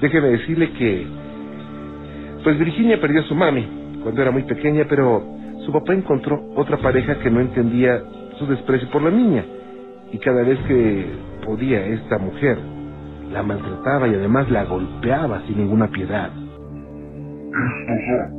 [0.00, 1.06] Déjeme decirle que...
[2.44, 3.66] Pues Virginia perdió a su mami
[4.02, 5.22] cuando era muy pequeña, pero
[5.66, 8.00] su papá encontró otra pareja que no entendía
[8.38, 9.44] su desprecio por la niña.
[10.12, 11.06] Y cada vez que
[11.44, 12.58] podía esta mujer,
[13.32, 16.30] la maltrataba y además la golpeaba sin ninguna piedad.
[16.30, 18.38] Estos son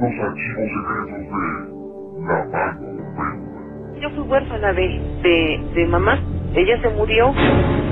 [0.00, 6.18] los archivos secretos de la mano Yo fui huérfana de, de, de mamá.
[6.54, 7.32] Ella se murió,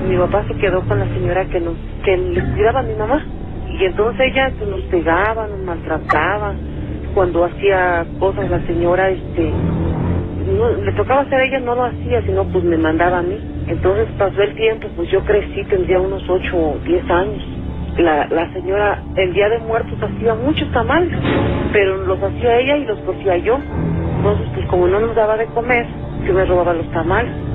[0.08, 3.26] mi papá se quedó con la señora que nos que le cuidaba a mi mamá.
[3.78, 6.54] Y entonces ella nos pegaba, nos maltrataba.
[7.14, 12.22] Cuando hacía cosas la señora, este, no, le tocaba hacer a ella, no lo hacía,
[12.22, 13.38] sino pues me mandaba a mí.
[13.68, 17.44] Entonces pasó el tiempo, pues yo crecí, tendría unos 8 o 10 años.
[17.98, 21.12] La, la señora, el día de muertos hacía muchos tamales,
[21.72, 23.58] pero los hacía ella y los cocía yo.
[24.18, 25.86] Entonces, pues como no nos daba de comer,
[26.26, 27.47] yo me robaba los tamales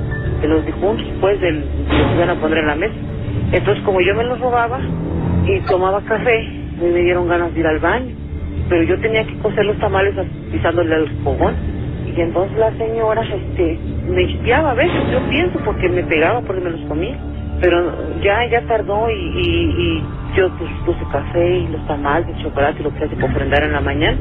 [0.48, 2.94] los difuntos, pues, del, los iban a poner en la mesa.
[3.52, 4.80] Entonces, como yo me los robaba
[5.46, 6.48] y tomaba café,
[6.80, 8.14] me, dieron ganas de ir al baño.
[8.68, 10.14] Pero yo tenía que cocer los tamales
[10.50, 11.54] pisándole al fogón.
[12.06, 13.78] Y entonces la señora este,
[14.08, 17.16] me espiaba a veces, yo pienso, porque me pegaba porque me los comía.
[17.60, 20.02] Pero ya, ya tardó y,
[20.36, 23.64] yo pues, puse café y los tamales de chocolate y lo que hace por prender
[23.64, 24.18] en la mañana.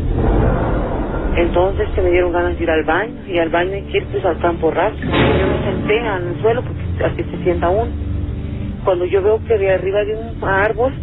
[1.35, 4.27] Entonces se me dieron ganas de ir al baño y al baño hay que ir
[4.27, 4.97] al campo raso.
[5.01, 7.91] Yo me senté en el suelo porque así se sienta uno.
[8.85, 10.93] Cuando yo veo que de arriba de un árbol,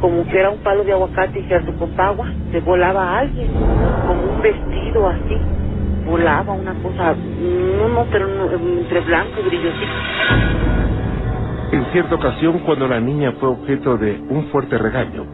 [0.00, 3.48] como que era un palo de aguacate y cierto con agua, se volaba alguien,
[4.06, 5.38] como un vestido así.
[6.04, 7.14] Volaba una cosa,
[7.78, 9.92] no, no, pero no, entre blanco y brillosito.
[11.72, 15.24] En cierta ocasión, cuando la niña fue objeto de un fuerte regaño,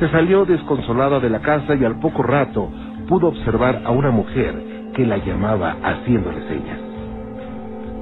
[0.00, 2.70] se salió desconsolada de la casa y al poco rato
[3.08, 4.54] pudo observar a una mujer
[4.94, 6.78] que la llamaba haciéndole señas.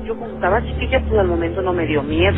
[0.05, 2.37] Yo cuando estaba chiquilla, pues al momento no me dio miedo.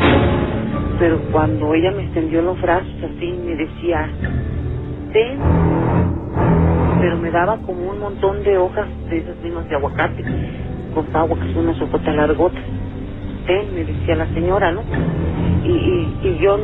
[0.99, 4.09] Pero cuando ella me extendió los brazos así, me decía,
[5.11, 5.39] ten.
[6.99, 10.23] Pero me daba como un montón de hojas de esas mismas de aguacate,
[10.93, 12.59] con agua, que son una sopota largota.
[13.47, 14.81] Ten, me decía la señora, ¿no?
[15.63, 16.57] Y, y, y yo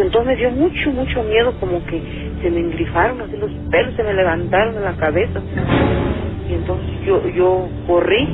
[0.00, 2.02] entonces me dio mucho, mucho miedo, como que
[2.42, 5.40] se me engrifaron, así los pelos se me levantaron en la cabeza.
[6.48, 8.28] Y entonces yo, yo corrí,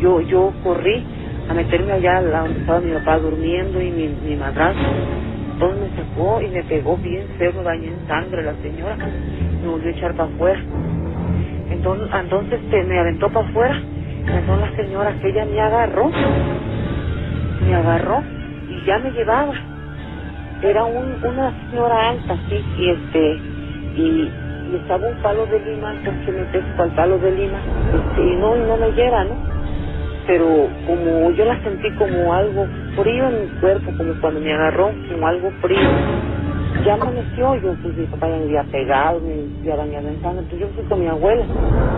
[0.00, 1.04] yo, yo corrí
[1.48, 4.88] a meterme allá donde estaba mi papá durmiendo y mi, mi madrastra.
[5.52, 9.68] Entonces me sacó y me pegó bien feo, me bañé en sangre la señora, me
[9.68, 10.60] volvió a echar para afuera.
[11.70, 16.10] Entonces, entonces este, me aventó para afuera, entonces la señora que ella me agarró,
[17.66, 18.22] me agarró
[18.68, 19.54] y ya me llevaba.
[20.60, 23.44] Era un, una señora alta, así, y este,
[23.94, 28.22] y, y estaba un palo de lima, entonces me pesco al palo de lima, este,
[28.22, 29.42] y no, y no me lleva, ¿no?
[30.24, 34.98] Pero como yo la sentí como algo frío en mi cuerpo, como cuando me agarró,
[35.08, 36.00] como algo frío,
[36.84, 40.42] ya amaneció, yo pues mi papá ya me había pegado, me había bañado en sangre,
[40.42, 41.50] entonces yo fui con mi abuela,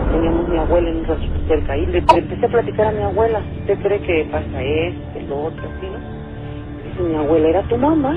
[0.09, 3.49] teníamos mi abuela en un ranchito cerca le, le empecé a platicar a mi abuela,
[3.61, 6.00] ¿usted cree que pasa esto, lo otro, así, no?
[7.01, 8.15] Mi abuela era tu mamá,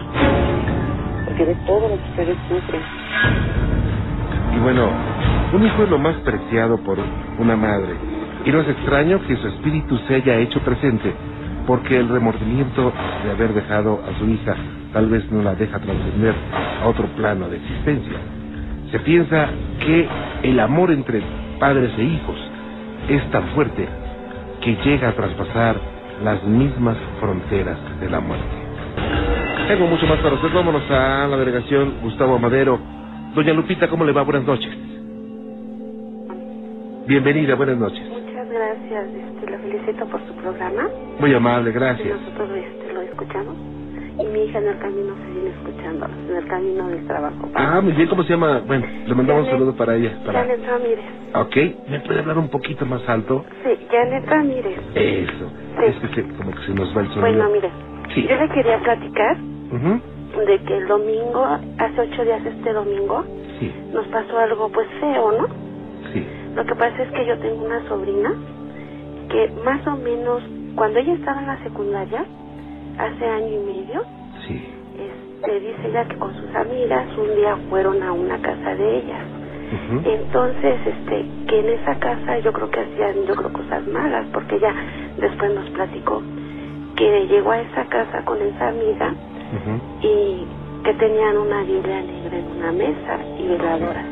[1.24, 2.82] porque de todo lo que ustedes sufren.
[4.54, 4.90] Y bueno,
[5.52, 6.98] un hijo es lo más preciado por
[7.38, 7.94] una madre.
[8.44, 11.12] Y no es extraño que su espíritu se haya hecho presente,
[11.66, 12.92] porque el remordimiento
[13.24, 14.54] de haber dejado a su hija
[14.92, 16.34] tal vez no la deja trascender
[16.82, 18.18] a otro plano de existencia.
[18.90, 19.48] Se piensa
[19.80, 20.06] que
[20.42, 21.22] el amor entre
[21.58, 22.36] padres e hijos
[23.08, 23.88] es tan fuerte
[24.60, 25.76] que llega a traspasar
[26.22, 28.63] las mismas fronteras de la muerte.
[29.68, 30.48] Tengo mucho más para usted.
[30.52, 32.78] Vámonos a la delegación Gustavo Madero.
[33.34, 34.22] Doña Lupita, ¿cómo le va?
[34.22, 34.70] Buenas noches.
[37.06, 38.00] Bienvenida, buenas noches.
[38.08, 40.88] Muchas gracias, este, la felicito por su programa.
[41.18, 42.18] Muy amable, Y gracias.
[42.20, 43.56] nosotros este, lo escuchamos.
[44.18, 47.50] Y mi hija en el camino se viene escuchando, en el camino del trabajo.
[47.54, 48.60] Ah, muy bien, ¿cómo se llama?
[48.66, 50.12] Bueno, le mandamos un Janet- saludo para ella.
[50.24, 50.40] Para...
[50.40, 51.04] Janet Ramírez.
[51.34, 51.56] Ok,
[51.90, 53.44] ¿me puede hablar un poquito más alto?
[53.64, 54.78] Sí, Janet Ramírez.
[54.94, 55.50] Eso.
[55.78, 55.84] Sí.
[55.86, 57.20] Es que se- como que se nos va el sonido.
[57.20, 57.70] Bueno, mire,
[58.14, 58.26] Sí.
[58.28, 59.36] yo le quería platicar
[60.46, 61.44] De que el domingo,
[61.78, 63.24] hace ocho días este domingo,
[63.58, 65.46] Sí, nos pasó algo pues feo, ¿no?
[66.12, 66.26] sí.
[66.54, 68.32] Lo que pasa es que yo tengo una sobrina
[69.30, 70.42] que más o menos,
[70.76, 72.24] cuando ella estaba en la secundaria,
[72.98, 74.02] hace año y medio,
[74.46, 74.64] Sí.
[74.98, 79.22] este, dice ella que con sus amigas un día fueron a una casa de ellas.
[80.04, 84.56] Entonces, este, que en esa casa yo creo que hacían, yo creo cosas malas, porque
[84.56, 84.74] ella
[85.18, 86.22] después nos platicó
[86.96, 89.14] que llegó a esa casa con esa amiga
[90.02, 90.46] y
[90.84, 94.06] que tenían una Biblia negra en una mesa y veladoras.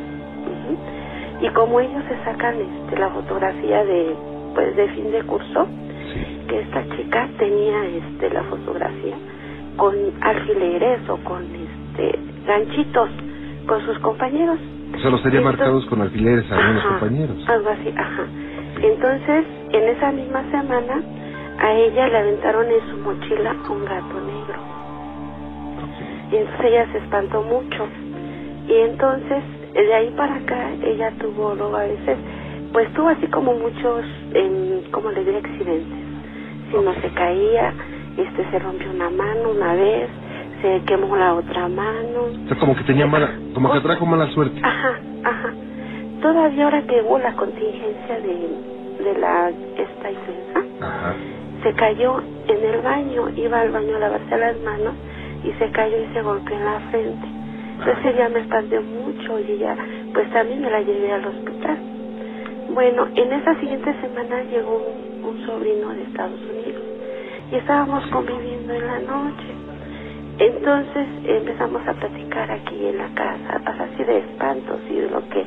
[1.41, 4.15] Y como ellos se sacan este, la fotografía de,
[4.55, 5.67] pues, de fin de curso,
[6.13, 6.45] Sí.
[6.47, 9.15] que esta chica tenía este la fotografía
[9.77, 13.09] con alfileres o con este ganchitos
[13.65, 14.59] con sus compañeros.
[14.95, 17.37] O sea, los tenía marcados con alfileres a algunos compañeros.
[17.47, 18.25] Algo así, ajá.
[18.81, 21.01] Entonces, en esa misma semana,
[21.59, 24.22] a ella le aventaron en su mochila un gato.
[26.33, 27.87] Y entonces ella se espantó mucho.
[28.67, 29.43] Y entonces,
[29.73, 32.17] de ahí para acá, ella tuvo luego a veces,
[32.71, 34.03] pues tuvo así como muchos,
[34.33, 35.99] en, como le diría, accidentes.
[36.71, 37.71] Si no se caía,
[38.17, 40.09] este se rompió una mano una vez,
[40.63, 42.23] se quemó la otra mano.
[42.45, 44.59] O sea, como que tenía mala, como que trajo mala suerte.
[44.63, 45.53] Ajá, ajá.
[46.19, 51.13] Todavía ahora que hubo la contingencia de, de la esta influenza, Ajá.
[51.61, 54.95] se cayó en el baño, iba al baño a lavarse las manos
[55.43, 57.27] y se cayó y se golpeó en la frente.
[57.79, 59.75] Entonces ya me espanté mucho y ya,
[60.13, 61.77] pues también me la llevé al hospital.
[62.73, 66.83] Bueno, en esa siguiente semana llegó un, un sobrino de Estados Unidos
[67.51, 69.53] y estábamos conviviendo en la noche.
[70.39, 75.45] Entonces empezamos a platicar aquí en la casa, así de espantos y de lo que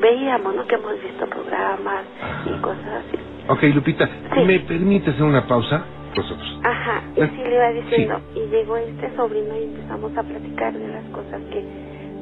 [0.00, 0.66] veíamos, ¿no?
[0.66, 2.04] Que hemos visto programas
[2.46, 3.18] y cosas así.
[3.48, 4.40] Ok, Lupita, Sí.
[4.44, 5.84] ¿me permite hacer una pausa?
[6.16, 6.60] Nosotros.
[6.64, 10.88] Ajá, y sí le iba diciendo, y llegó este sobrino y empezamos a platicar de
[10.88, 11.64] las cosas que,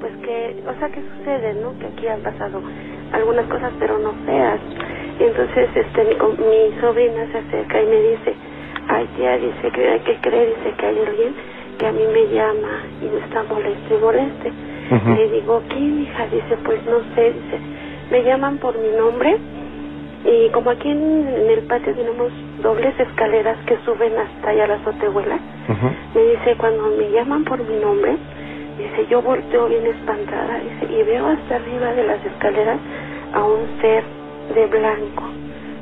[0.01, 1.79] pues que, o sea, que suceden, ¿no?
[1.79, 2.63] Que aquí han pasado
[3.13, 4.61] algunas cosas, pero no feas.
[5.21, 8.35] Y entonces, este, mi, mi sobrina se acerca y me dice,
[8.89, 11.35] ay tía, dice que hay que creer, dice que hay alguien
[11.79, 14.53] que a mí me llama y me está molesto y moleste.
[14.93, 15.15] Ujú.
[15.15, 16.27] Le digo, ¿quién, hija?
[16.29, 17.61] Dice, pues no sé, dice,
[18.11, 19.37] me llaman por mi nombre
[20.25, 22.31] y como aquí en, en el patio tenemos
[22.63, 25.39] dobles escaleras que suben hasta allá a la azotehuela,
[26.15, 28.17] me dice, cuando me llaman por mi nombre,
[28.79, 32.79] dice, yo volteo bien espantada, dice, y veo hasta arriba de las escaleras
[33.33, 34.05] a un ser
[34.55, 35.25] de blanco,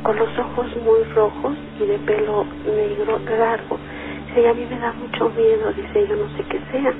[0.02, 3.78] con los ojos muy rojos y de pelo negro largo.
[4.28, 6.94] Dice, y a mí me da mucho miedo, dice, yo no sé qué sea.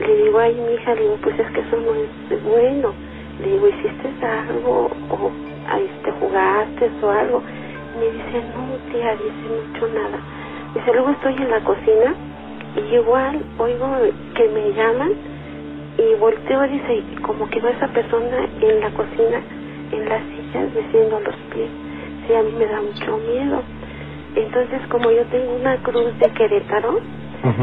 [0.00, 2.92] Le digo, ay, mi hija, le digo, pues es que eso no es bueno.
[3.40, 4.90] Le digo, ¿hiciste algo?
[5.10, 5.30] ¿O
[5.68, 7.42] ahí te jugaste o algo?
[7.98, 10.18] Me dice, no, tía, dice, no he hecho nada.
[10.74, 12.14] Dice, luego estoy en la cocina
[12.76, 13.96] y igual oigo
[14.34, 15.10] que me llaman
[15.98, 19.42] y volteo, dice, y como que veo a esa persona en la cocina,
[19.92, 21.70] en las sillas, meciendo los pies.
[22.26, 23.62] Sí, a mí me da mucho miedo.
[24.36, 27.00] Entonces, como yo tengo una cruz de Querétaro,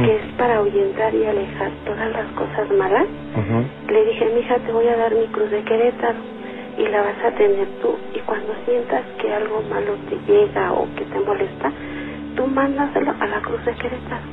[0.03, 3.05] que es para ahuyentar y alejar todas las cosas malas,
[3.37, 3.93] Ujú.
[3.93, 6.19] le dije, mija, te voy a dar mi cruz de Querétaro
[6.77, 7.99] y la vas a tener tú.
[8.13, 11.73] Y cuando sientas que algo malo te llega o que te molesta,
[12.35, 14.27] tú mándaselo a la cruz de Querétaro.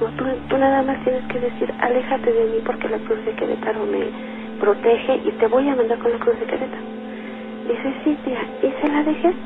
[0.00, 3.34] No, tú, tú nada más tienes que decir, aléjate de mí porque la cruz de
[3.34, 4.12] Querétaro me
[4.58, 6.84] protege y te voy a mandar con la cruz de Querétaro.
[7.66, 8.18] Dice, sí,
[8.62, 9.36] y se la dejé.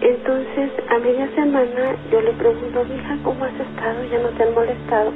[0.00, 4.04] Entonces, a media semana, yo le pregunto, mija, ¿cómo has estado?
[4.04, 5.14] ¿Ya no te han molestado?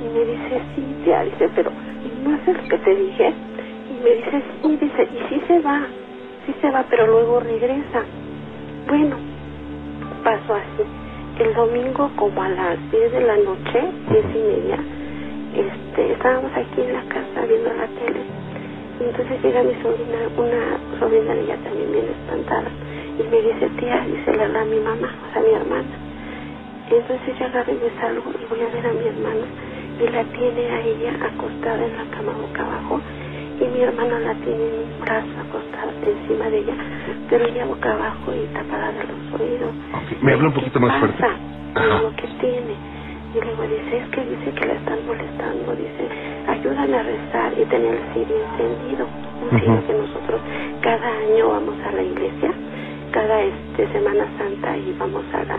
[0.00, 1.72] Y me dice, sí, tía, dice, pero
[2.04, 3.36] no haces lo que te dije.
[4.02, 5.88] Me dice, sí, dice, y sí se va,
[6.46, 8.04] sí se va, pero luego regresa.
[8.88, 9.18] Bueno,
[10.24, 10.84] pasó así.
[11.36, 14.78] El domingo, como a las 10 de la noche, diez y media,
[15.54, 18.22] este, estábamos aquí en la casa viendo la tele.
[19.00, 22.70] Entonces llega mi sobrina, una sobrina de ella también bien espantada.
[23.18, 25.98] Y me dice, tía, dice, le habla a mi mamá, o sea, a mi hermana.
[26.90, 29.46] Entonces yo agarro y me salgo y voy a ver a mi hermana.
[30.00, 33.00] Y la tiene a ella acostada en la cama boca abajo.
[33.60, 36.74] Y mi hermana la tiene en un brazo acostada encima de ella.
[37.28, 39.74] Pero ella boca abajo y tapada de los oídos.
[40.22, 41.24] Me habla un poquito ¿Qué más fuerte.
[41.74, 42.74] Lo que tiene.
[43.34, 45.74] Y luego dice, es que dice que la están molestando.
[45.74, 46.08] Dice,
[46.46, 47.52] ayúdame a rezar.
[47.58, 49.06] Y tenía el cirio encendido.
[49.42, 50.40] Un cirio que nosotros
[50.80, 52.52] cada año vamos a la iglesia.
[53.10, 55.58] Cada este, Semana Santa y vamos a la,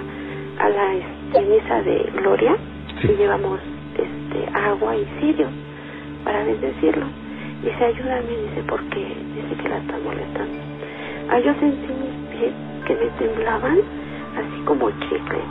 [0.60, 2.56] a la este, misa de gloria.
[3.02, 3.12] Sí.
[3.12, 3.60] Y llevamos
[3.94, 5.48] este, agua y cirio
[6.24, 7.06] para bendecirlo.
[7.64, 9.00] Dice, ayúdame, dice, porque
[9.36, 10.60] dice que la están molestando.
[11.30, 12.54] Ah, yo sentí mis pies
[12.86, 13.80] que me temblaban,
[14.38, 15.44] así como chicle.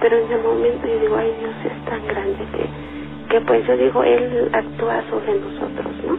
[0.00, 2.64] Pero en ese momento yo digo, ay, Dios es tan grande que,
[3.28, 6.16] que pues yo digo, Él actúa sobre nosotros, ¿no?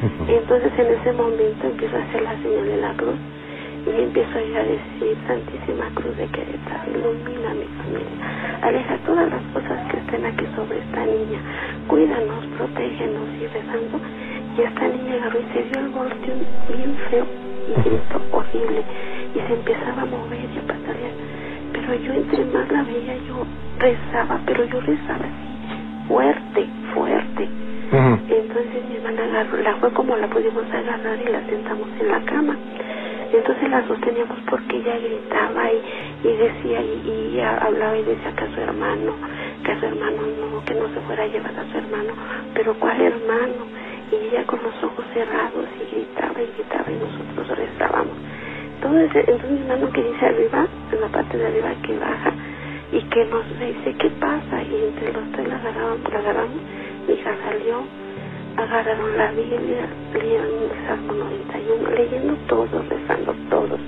[0.28, 3.18] Y entonces en ese momento empiezo a hacer la señal de la cruz
[3.86, 8.96] y empiezo a ir a decir, Santísima Cruz de Querétaro, ilumina a mi familia, aleja
[9.06, 11.40] todas las cosas que estén aquí sobre esta niña,
[11.88, 14.00] cuídanos, protégenos y rezando.
[14.56, 16.34] Y esta niña agarró y se dio el volteo
[16.68, 17.26] bien feo
[17.68, 18.82] y gritó horrible
[19.34, 21.12] y se empezaba a mover y a patalear.
[21.72, 23.46] Pero yo entre más la veía, yo
[23.78, 27.48] rezaba, pero yo rezaba así, fuerte, fuerte.
[27.92, 32.20] Entonces mi hermana agarró, la fue como la pudimos agarrar y la sentamos en la
[32.22, 32.56] cama.
[33.32, 38.44] Entonces la sosteníamos porque ella gritaba y, y decía y, y hablaba y decía que
[38.44, 39.14] a su hermano,
[39.62, 42.12] que que a su hermano no, que no se fuera a llevar a su hermano,
[42.54, 43.70] pero ¿cuál hermano?
[44.12, 48.16] Y ella con los ojos cerrados y gritaba y gritaba y nosotros rezábamos.
[48.76, 52.32] Entonces, entonces mi hermano que dice arriba, en la parte de arriba que baja,
[52.92, 56.60] y que nos dice qué pasa, y entre los tres la agarramos, la agarramos,
[57.08, 57.82] mi hija salió,
[58.56, 63.80] agarraron la Biblia, leyeron el Salmo 91, leyendo todos, rezando todos,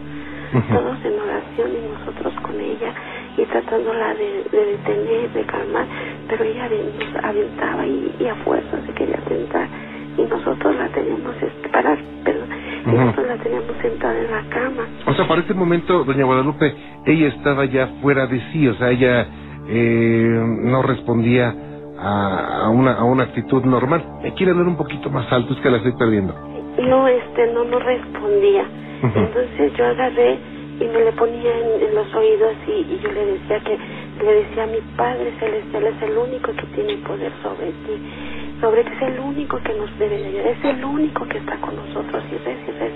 [0.52, 2.94] todos en oración y nosotros con ella
[3.38, 5.86] y tratándola de, de detener, de calmar,
[6.28, 9.68] pero ella nos aventaba y, y a fuerza se quería sentar
[10.16, 12.48] y nosotros la teníamos este, perdón,
[12.84, 14.86] y nosotros la teníamos sentada en la cama.
[15.06, 16.74] O sea, para ese momento, doña Guadalupe,
[17.06, 19.26] ella estaba ya fuera de sí, o sea, ella
[19.68, 21.54] eh, no respondía
[21.98, 24.04] a, a, una, a una actitud normal.
[24.22, 26.34] Me quiere hablar un poquito más alto, es que la estoy perdiendo.
[26.80, 28.64] No, este, no, no respondía.
[29.02, 30.38] Entonces yo agarré
[30.80, 33.78] y me le ponía en, los oídos y, y, yo le decía que,
[34.24, 38.92] le decía, mi Padre Celestial es el único que tiene poder sobre ti, sobre ti
[38.94, 42.22] es el único que nos debe de ayudar, es el único que está con nosotros
[42.30, 42.94] y ves, y ves.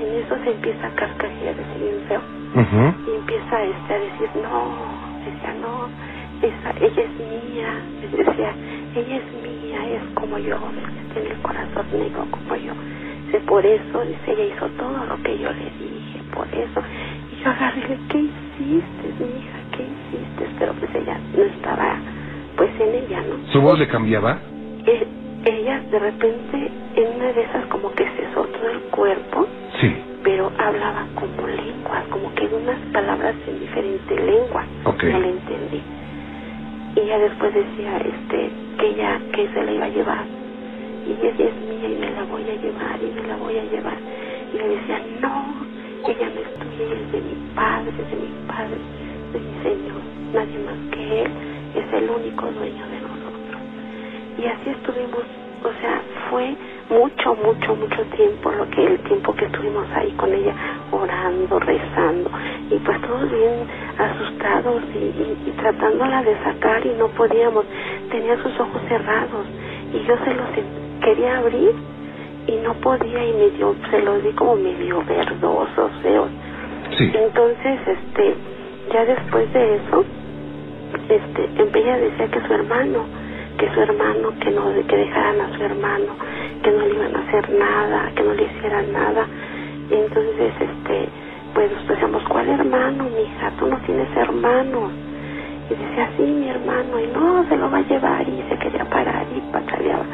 [0.00, 2.22] En eso se empieza a carcajear, decir bien feo.
[3.04, 4.86] Y empieza este, a decir, no,
[5.26, 5.90] decía, no,
[6.40, 8.54] esa, ella es mía, decía,
[8.94, 10.56] ella es mía, es como yo,
[11.12, 12.72] tiene el corazón negro como yo.
[13.26, 16.80] Dice, por eso, dice, ella hizo todo lo que yo le dije, por eso.
[17.32, 19.58] Y yo agarré ¿qué hiciste, mi hija?
[19.76, 20.46] ¿Qué hiciste?
[20.60, 21.96] Pero pues ella no estaba,
[22.56, 23.52] pues en ella, ¿no?
[23.52, 24.51] ¿Su voz le cambiaba?
[24.86, 25.06] Eh,
[25.44, 29.46] ella de repente, en una de esas como que se soltó el cuerpo.
[29.80, 29.94] Sí.
[30.22, 34.64] Pero hablaba como lenguas, como que unas palabras en diferente lengua.
[34.84, 35.12] Okay.
[35.12, 35.82] No le entendí
[36.94, 40.24] y ya después decía este que ella que se la iba a llevar
[41.06, 43.64] y ella es mía y me la voy a llevar y me la voy a
[43.64, 43.96] llevar
[44.52, 45.44] y le decía no
[46.06, 48.76] ella no es tuya es de mi padre es de mi padre
[49.32, 50.02] de mi señor
[50.34, 51.32] nadie más que él
[51.74, 53.11] es el único dueño de nosotros
[54.42, 55.22] y así estuvimos
[55.62, 56.56] o sea fue
[56.90, 60.52] mucho mucho mucho tiempo lo que el tiempo que estuvimos ahí con ella
[60.90, 62.30] orando rezando
[62.68, 63.66] y pues todos bien
[63.98, 67.64] asustados y, y, y, tratándola de sacar y no podíamos
[68.10, 69.46] tenía sus ojos cerrados
[69.94, 70.48] y yo se los
[71.00, 71.72] quería abrir
[72.48, 76.30] y no podía y medio se los di como medio verdosos feos
[76.98, 77.12] sí.
[77.14, 78.34] entonces este
[78.92, 80.04] ya después de eso
[81.08, 83.21] este ella decía que su hermano
[83.62, 86.10] que su hermano que no que dejaran a su hermano
[86.64, 89.24] que no le iban a hacer nada que no le hicieran nada.
[89.88, 91.08] Y entonces este
[91.54, 94.90] pues decíamos cuál hermano mija tú no tienes hermanos
[95.70, 98.84] y decía sí mi hermano y no se lo va a llevar y se quería
[98.84, 100.06] parar y pataleaba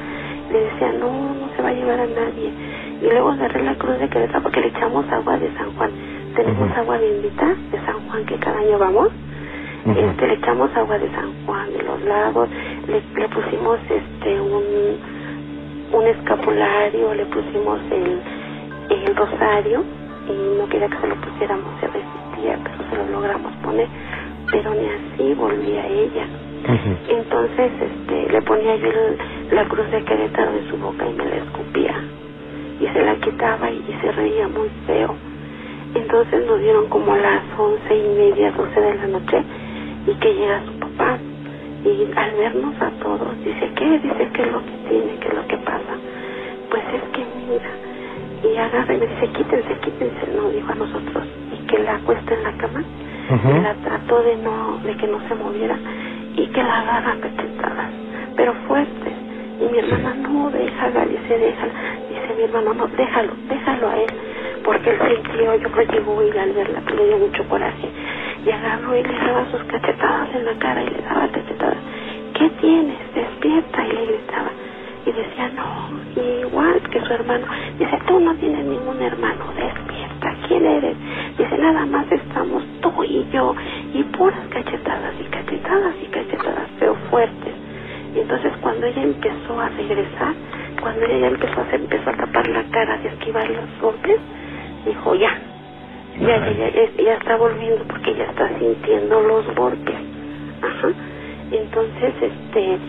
[0.53, 2.53] le decía no no se va a llevar a nadie
[3.01, 5.91] y luego agarré la cruz de Querétaro porque le echamos agua de San Juan.
[6.37, 6.81] Tenemos uh -huh.
[6.81, 9.09] agua bendita de San Juan que cada año vamos.
[9.87, 10.11] Uh -huh.
[10.11, 12.49] este le echamos agua de San Juan de los lagos
[12.89, 14.99] le, le pusimos este un
[15.93, 18.21] un escapulario le pusimos el
[18.91, 19.83] el rosario
[20.29, 23.89] y no quería que se lo pusiéramos se resistía pero se lo logramos poner
[24.51, 26.27] pero ni así volvía ella.
[26.69, 26.97] Uh -huh.
[27.21, 29.19] entonces este le ponía yo el,
[29.57, 31.95] la cruz de Querétaro en su boca y me la escupía.
[32.81, 35.15] Y se la quitaba y, y se reía muy feo.
[35.95, 39.43] Entonces nos dieron como a las once y media doce de la noche
[40.07, 41.19] y que llega su papá
[41.91, 43.99] y al vernos a todos dice ¿qué?
[43.99, 45.13] dice ¿qué es lo que tiene?
[45.21, 45.95] ¿qué es lo que pasa?
[46.71, 47.71] pues es que mira
[48.45, 52.35] y agarra y me dice quítense, quítense nos dijo a nosotros y que la acuesta
[52.35, 52.83] en la cama
[53.31, 53.63] Uh -huh.
[53.63, 55.77] la trató de no de que no se moviera
[56.35, 57.91] y que la agarra cachetadas
[58.37, 59.13] pero fuertes
[59.61, 61.73] y mi hermana no déjala dice déjala
[62.09, 64.11] dice mi hermano no déjalo déjalo a él
[64.65, 67.87] porque él sintió yo creo que llegó y al verla le dio mucho coraje
[68.47, 71.79] y agarró y le daba sus cachetadas en la cara y le daba cachetadas.
[72.35, 72.99] ¿qué tienes?
[73.15, 73.87] despierta.
[73.87, 74.51] Y le gritaba.
[75.07, 77.47] Y decía no y igual que su hermano.
[77.79, 79.47] Dice tú no tienes ningún hermano.
[79.57, 80.35] Despierta.
[80.49, 80.97] ¿quién eres?
[81.39, 83.55] dice nada más estamos tú y yo.
[83.95, 87.55] Y puras cachetadas y cachetadas y cachetadas pero fuertes.
[88.15, 90.35] Y entonces cuando ella empezó a regresar
[90.81, 94.19] cuando ella empezó a, se empezó a tapar la cara de esquivar los golpes
[94.87, 95.37] dijo ya
[96.21, 99.97] ya, ya, ya, ya está volviendo porque ya está sintiendo los golpes.
[100.63, 100.89] Ajá.
[101.51, 102.81] Entonces este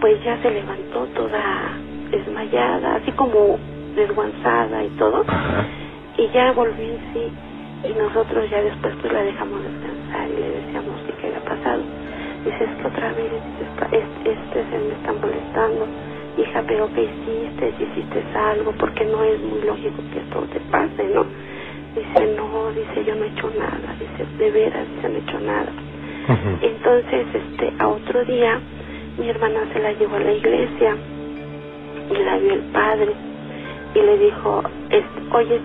[0.00, 3.60] pues ya se levantó toda desmayada así como
[3.94, 5.24] desguanzada y todo.
[6.18, 7.34] Y ya volvió en sí.
[7.82, 11.86] Y nosotros ya después pues la dejamos descansar y le decíamos sí, qué había pasado.
[12.44, 15.90] Dice es que otra vez este, este, este se me está molestando
[16.36, 20.60] hija pero qué hiciste si hiciste algo porque no es muy lógico que esto te
[20.62, 21.26] pase no
[21.96, 25.40] dice no dice yo no he hecho nada dice de veras dice no he hecho
[25.40, 25.72] nada
[26.60, 28.58] Entonces, este, a otro día,
[29.18, 30.96] mi hermana se la llevó a la iglesia
[32.10, 33.12] y la vio el padre
[33.94, 34.62] y le dijo,
[35.32, 35.60] oye,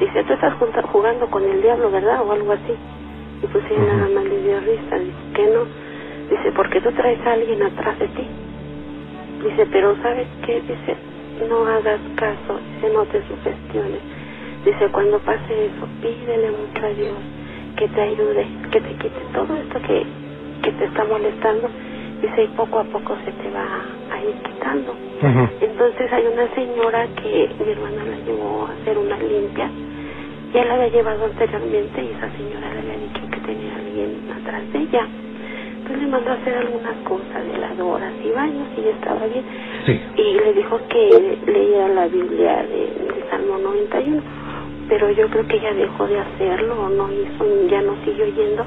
[0.00, 0.54] dice, tú estás
[0.92, 2.22] jugando con el diablo, ¿verdad?
[2.26, 2.74] O algo así.
[3.42, 5.60] Y pues ella nada más le dio risa, dice que no.
[6.28, 8.26] Dice, porque tú traes a alguien atrás de ti.
[9.44, 10.60] Dice, pero ¿sabes qué?
[10.60, 10.96] Dice,
[11.48, 14.19] no hagas caso, dice, no te sugestiones.
[14.64, 17.16] Dice, cuando pase eso, pídele mucho a Dios
[17.76, 20.04] que te ayude, que te quite todo esto que,
[20.62, 21.68] que te está molestando.
[22.20, 23.66] Dice, y poco a poco se te va
[24.12, 24.94] a ir quitando.
[25.60, 29.70] Entonces hay una señora que mi hermana la llevó a hacer una limpia.
[30.54, 34.62] Ya la había llevado anteriormente y esa señora le había dicho que tenía alguien atrás
[34.72, 35.06] de ella.
[35.76, 39.44] Entonces le mandó a hacer algunas cosas, de veladoras y baños y ya estaba bien.
[40.16, 44.22] Y le dijo que leía la Biblia del Salmo 91
[44.90, 48.64] pero yo creo que ella dejó de hacerlo o no hizo, ya no siguió yendo,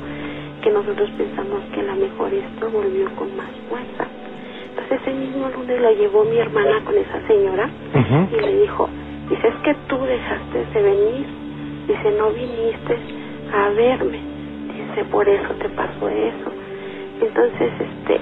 [0.64, 4.08] que nosotros pensamos que a lo mejor esto volvió con más fuerza.
[4.70, 7.70] Entonces ese mismo lunes lo llevó mi hermana con esa señora
[8.32, 8.90] y le dijo,
[9.30, 11.26] dice, es que tú dejaste de venir,
[11.88, 12.98] dice, no viniste
[13.54, 14.20] a verme,
[14.72, 16.52] dice, por eso te pasó eso.
[17.20, 18.22] Entonces, este,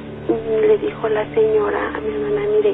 [0.67, 2.73] le dijo la señora a mi hermana, mire,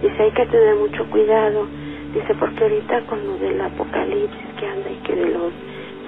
[0.00, 1.66] dice, hay que tener mucho cuidado,
[2.14, 5.52] Dice, porque ahorita con lo del apocalipsis que anda y que de los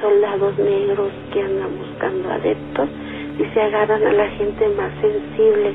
[0.00, 2.88] soldados negros que andan buscando adeptos,
[3.38, 5.74] dice, agarran a la gente más sensible.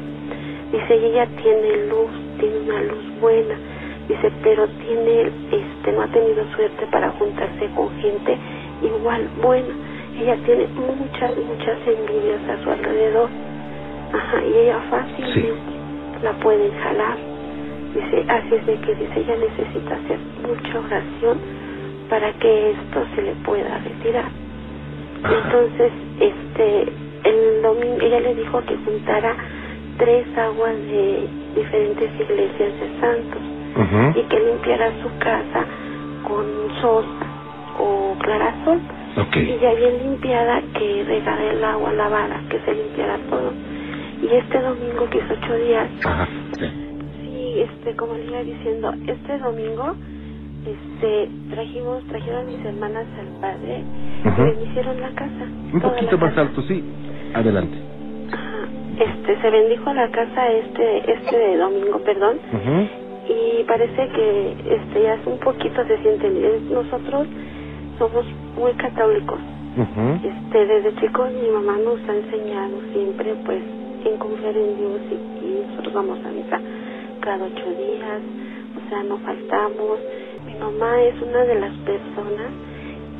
[0.73, 3.55] Dice, ella tiene luz, tiene una luz buena.
[4.09, 8.37] Dice, pero tiene, este, no ha tenido suerte para juntarse con gente
[8.81, 9.73] igual buena.
[10.19, 13.29] Ella tiene muchas, muchas envidias a su alrededor.
[14.11, 15.71] Ajá, y ella fácilmente
[16.21, 17.26] la pueden jalar
[17.93, 21.37] Dice, así es de que dice, ella necesita hacer mucha oración
[22.09, 24.29] para que esto se le pueda retirar.
[25.23, 26.83] Entonces, este,
[27.23, 29.35] el domingo, ella le dijo que juntara
[29.97, 33.41] tres aguas de diferentes iglesias de santos
[34.15, 35.65] y que limpiara su casa
[36.27, 36.45] con
[36.81, 37.25] sosa
[37.79, 38.79] o clarasol.
[39.35, 43.51] Y ya bien limpiada, que regara el agua lavada, que se limpiara todo.
[44.21, 45.87] Y este domingo, que es ocho días,
[47.61, 49.95] este, como le iba diciendo, este domingo,
[50.65, 53.83] este, trajimos, trajeron mis hermanas al padre
[54.23, 55.47] y me hicieron la casa.
[55.73, 56.83] Un poquito más alto, sí.
[57.33, 57.77] Adelante.
[58.99, 62.37] Este, se bendijo la casa este, este domingo, perdón.
[63.29, 66.29] Y parece que, este, ya es un poquito se siente
[66.71, 67.27] Nosotros
[67.99, 68.25] somos
[68.57, 69.39] muy católicos.
[70.23, 73.61] Este, desde chicos mi mamá nos ha enseñado siempre, pues,
[74.05, 76.59] en confiar en Dios y, y nosotros vamos a misa
[77.21, 78.21] cada ocho días,
[78.75, 79.99] o sea, no faltamos.
[80.45, 82.51] Mi mamá es una de las personas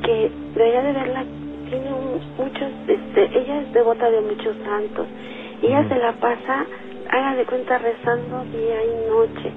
[0.03, 1.25] que debería de verla,
[1.69, 1.89] tiene
[2.38, 5.07] muchos, este, ella es devota de muchos santos,
[5.62, 6.65] y ella se la pasa,
[7.10, 9.51] haga de cuenta, rezando día y noche,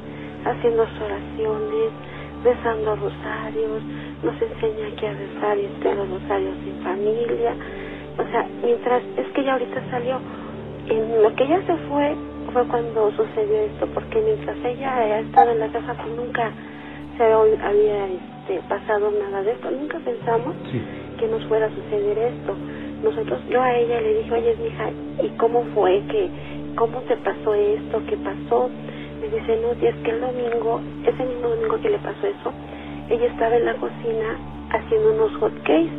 [0.45, 1.91] haciendo sus oraciones,
[2.43, 3.83] rezando rosarios,
[4.23, 7.55] nos enseña que a rezar y este, los rosarios en familia,
[8.19, 10.21] o sea, mientras, es que ella ahorita salió,
[10.89, 12.17] en lo que ella se fue,
[12.53, 16.53] fue cuando sucedió esto, porque mientras ella ha estado en la casa, pues nunca
[17.17, 20.55] se había este, pasado nada de esto, nunca pensamos
[21.19, 22.55] que nos fuera a suceder esto.
[23.03, 24.91] Nosotros, yo a ella le dije, oye, hija,
[25.23, 26.03] ¿y cómo fue?
[26.11, 26.31] que
[26.77, 28.03] ¿Cómo te pasó esto?
[28.07, 28.71] ¿Qué pasó?
[29.21, 32.53] Me dice, no, y es que el domingo, ese mismo domingo que le pasó eso,
[33.11, 34.39] ella estaba en la cocina
[34.71, 35.91] haciendo unos hot cakes.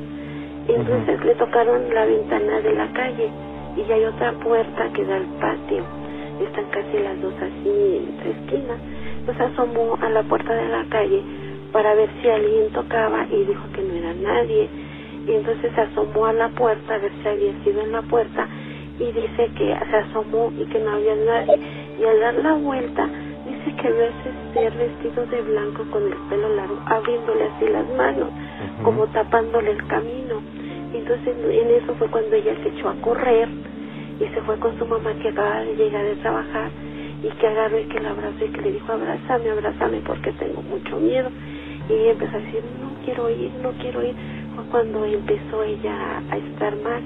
[0.68, 3.30] Y entonces le tocaron la ventana de la calle
[3.76, 6.01] y hay otra puerta que da al patio
[6.46, 8.80] están casi las dos así entre esquinas.
[9.28, 11.22] Nos asomó a la puerta de la calle
[11.72, 14.70] para ver si alguien tocaba y dijo que no era nadie.
[15.28, 18.48] Y entonces se asomó a la puerta a ver si había sido en la puerta
[19.00, 21.60] y dice que se asomó y que no había nadie.
[22.00, 23.08] Y al dar la vuelta
[23.46, 27.88] dice que a ese ser vestido de blanco con el pelo largo, abriéndole así las
[27.96, 28.30] manos,
[28.84, 30.42] como tapándole el camino.
[30.94, 33.48] Y entonces en eso fue cuando ella se echó a correr
[34.22, 36.70] y se fue con su mamá que acaba de llegar de trabajar
[37.24, 40.62] y que agarró y que la abrazó y que le dijo abrázame, abrázame porque tengo
[40.62, 41.30] mucho miedo
[41.90, 44.16] y ella empezó a decir no quiero ir, no quiero ir
[44.56, 47.02] fue cuando empezó ella a estar mal.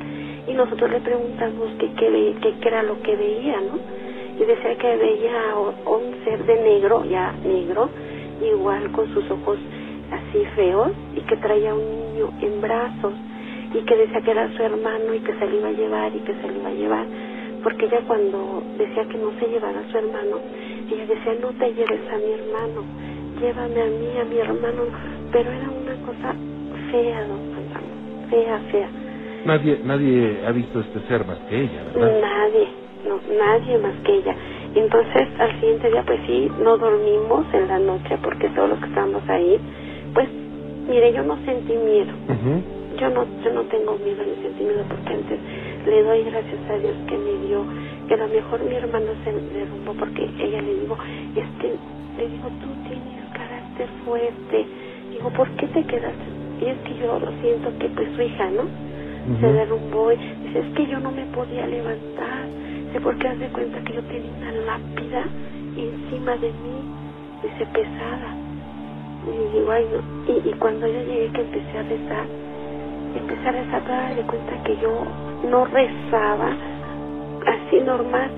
[0.48, 3.80] Y nosotros le preguntamos que qué que, era lo que veía, ¿no?
[4.40, 7.90] Y decía que veía un ser de negro, ya negro,
[8.42, 9.58] igual con sus ojos
[10.12, 13.14] así feos y que traía un niño en brazos
[13.76, 16.20] y que decía que era su hermano y que se le iba a llevar y
[16.20, 17.06] que se le iba a llevar,
[17.62, 20.40] porque ella cuando decía que no se llevara a su hermano,
[20.90, 22.84] ella decía, no te lleves a mi hermano,
[23.42, 24.84] llévame a mí, a mi hermano,
[25.32, 26.36] pero era una cosa
[26.92, 28.90] fea, don Juan fea, fea.
[29.46, 32.22] Nadie, nadie ha visto este ser más que ella, ¿verdad?
[32.22, 32.68] Nadie,
[33.08, 34.36] no, nadie más que ella.
[34.74, 38.86] Entonces, al siguiente día, pues sí, no dormimos en la noche porque todos los que
[38.88, 39.60] estábamos ahí,
[40.14, 40.28] pues,
[40.90, 42.14] mire, yo no sentí miedo.
[43.00, 45.40] Yo no, yo no tengo miedo ni sentí miedo porque antes
[45.88, 47.68] le doy gracias a Dios que me dio,
[48.08, 50.98] que a lo mejor mi hermano se derrumbó porque ella le digo,
[51.36, 51.80] este,
[52.18, 54.68] le digo, tú tienes carácter fuerte.
[55.12, 56.26] Digo, ¿por qué te quedaste?
[56.62, 58.70] Y es que yo lo siento que pues su hija, ¿no?
[59.42, 62.50] Se derrumbó y dice, es que yo no me podía levantar.
[62.88, 65.26] Dice, porque haz de cuenta que yo tenía una lápida
[65.76, 66.90] encima de mí,
[67.44, 68.38] dice, pesada.
[69.24, 70.04] Y digo, ay, no.
[70.34, 72.30] Y, y cuando yo llegué que empecé a rezar,
[73.16, 75.06] empecé a haz de cuenta que yo
[75.50, 76.50] no rezaba
[77.46, 78.30] así normal,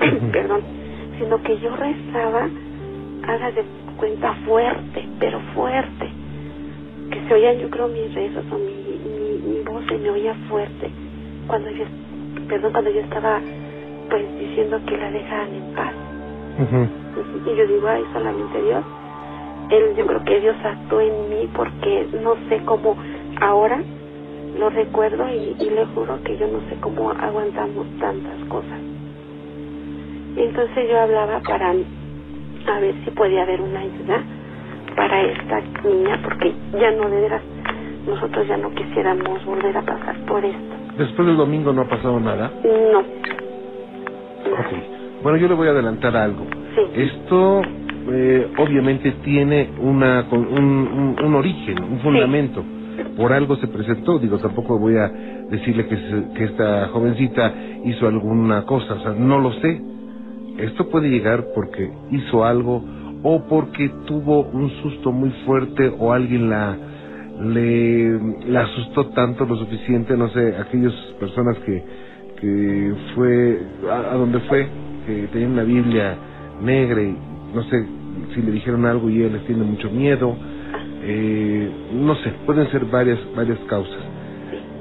[0.32, 0.62] perdón,
[1.18, 2.48] sino que yo rezaba,
[3.28, 3.64] haga de
[3.96, 6.08] cuenta fuerte, pero fuerte,
[7.10, 10.34] que se oían yo creo mis rezos o mi, mi, mi voz se me oía
[10.48, 10.90] fuerte,
[11.46, 11.84] cuando yo,
[12.48, 13.40] perdón, cuando yo estaba
[14.08, 15.92] pues diciendo que la dejaran en paz.
[17.46, 18.84] Y yo digo, ay, solamente Dios.
[19.70, 22.94] Él, yo creo que Dios actuó en mí porque no sé cómo
[23.42, 23.82] ahora
[24.58, 28.78] lo recuerdo y, y le juro que yo no sé cómo aguantamos tantas cosas.
[30.36, 34.22] Entonces yo hablaba para a ver si podía haber una ayuda
[34.94, 37.42] para esta niña porque ya no de veras
[38.06, 40.74] nosotros ya no quisiéramos volver a pasar por esto.
[40.96, 42.52] Después del domingo no ha pasado nada.
[42.92, 42.98] No.
[43.00, 44.66] Ok.
[45.22, 46.46] Bueno, yo le voy a adelantar algo.
[46.74, 46.82] Sí.
[46.94, 47.62] Esto
[48.12, 52.64] eh, obviamente tiene una un, un origen, un fundamento.
[53.16, 54.18] Por algo se presentó.
[54.18, 55.08] Digo, tampoco voy a
[55.50, 55.96] decirle que,
[56.34, 57.52] que esta jovencita
[57.84, 58.94] hizo alguna cosa.
[58.94, 59.80] O sea, no lo sé.
[60.58, 62.84] Esto puede llegar porque hizo algo
[63.22, 66.76] o porque tuvo un susto muy fuerte o alguien la
[67.40, 71.82] le, asustó tanto lo suficiente, no sé, aquellas personas que,
[72.40, 74.68] que fue a, a donde fue,
[75.06, 76.16] que tenían una Biblia
[76.62, 77.16] negra y
[77.54, 77.84] no sé
[78.34, 80.36] si le dijeron algo y él les tiene mucho miedo,
[81.02, 83.98] eh, no sé, pueden ser varias varias causas,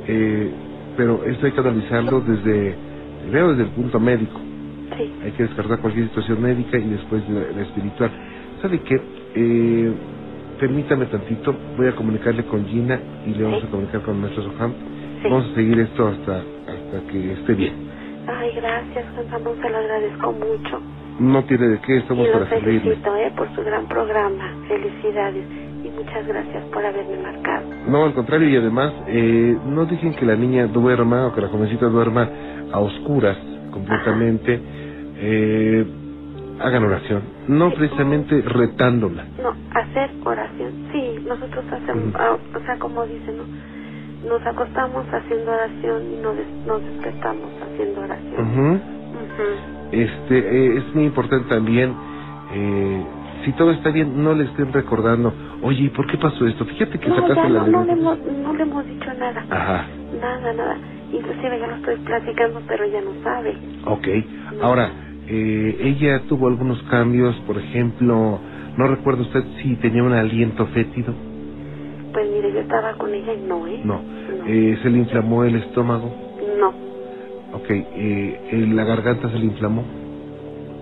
[0.08, 0.52] eh,
[0.98, 2.76] pero esto hay que analizarlo desde,
[3.32, 4.40] veo desde el punto médico,
[4.98, 5.12] Sí.
[5.24, 8.12] hay que descartar cualquier situación médica y después la, la espiritual.
[8.62, 9.02] ¿Sabe qué?
[9.36, 9.92] Eh,
[10.60, 13.68] permítame tantito, voy a comunicarle con Gina y le vamos Sí.
[13.68, 14.74] a comunicar con nuestro Soham.
[15.22, 15.28] Sí.
[15.30, 17.74] Vamos a seguir esto hasta hasta que esté bien.
[18.28, 20.82] Ay, gracias, Juan Ramón, se lo agradezco mucho.
[21.20, 22.80] No tiene de qué, estamos y para servirle.
[22.82, 24.44] felicito eh, por su gran programa.
[24.68, 25.46] Felicidades.
[25.84, 27.66] Y muchas gracias por haberme marcado.
[27.88, 31.48] No, al contrario, y además, eh, no dejen que la niña duerma o que la
[31.48, 32.30] jovencita duerma
[32.72, 33.38] a oscuras
[33.72, 34.62] completamente.
[35.24, 35.86] Eh,
[36.60, 39.26] hagan oración, no precisamente retándola.
[39.42, 40.72] No, hacer oración.
[40.92, 43.44] Sí, nosotros hacemos, ah, o sea, como dice, ¿no?
[44.30, 48.82] Nos acostamos haciendo oración y nos, des- nos despertamos haciendo oración.
[49.92, 51.96] Este, eh, es muy importante también,
[52.54, 53.06] eh,
[53.46, 56.66] si todo está bien, no le estén recordando, oye, ¿y por qué pasó esto?
[56.66, 59.46] Fíjate que No, sacaste ya la no, no, le hemos, no le hemos dicho nada.
[59.50, 60.78] Ajá, Nada, nada.
[61.12, 63.58] Inclusive ya lo estoy platicando, pero ella no sabe.
[63.86, 64.08] ok.
[64.62, 64.92] Ahora,
[65.28, 68.42] eh, ella tuvo algunos cambios, por ejemplo,
[68.78, 71.14] no recuerda usted si tenía un aliento fétido.
[72.14, 73.82] Pues mire, yo estaba con ella y no, ¿eh?
[73.84, 74.04] No.
[74.04, 74.46] No.
[74.48, 76.14] Eh, ¿Se le inflamó el estómago?
[76.60, 76.70] No.
[77.54, 77.70] Ok.
[77.70, 80.01] Eh, ¿La garganta se le inflamó?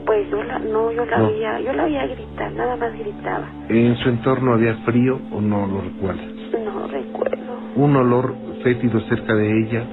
[0.10, 1.28] Pues yo la, no, yo la No.
[1.28, 3.48] oía, yo la oía gritar, nada más gritaba.
[3.70, 6.24] ¿En su entorno había frío o no lo recuerda?
[6.66, 7.60] No recuerdo.
[7.76, 9.88] ¿Un olor fétido cerca de ella,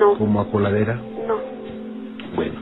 [0.00, 1.02] No, como a coladera?
[1.28, 1.36] no.
[2.34, 2.54] Bueno,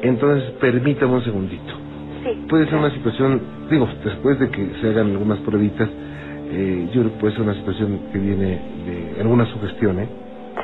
[0.00, 1.74] entonces permítame un segundito.
[2.22, 2.46] Sí.
[2.48, 7.12] Puede ser una situación, digo, después de que se hagan algunas pruebitas, eh, yo creo
[7.12, 8.46] que puede ser una situación que viene
[8.86, 10.08] de alguna sugestión, ¿eh?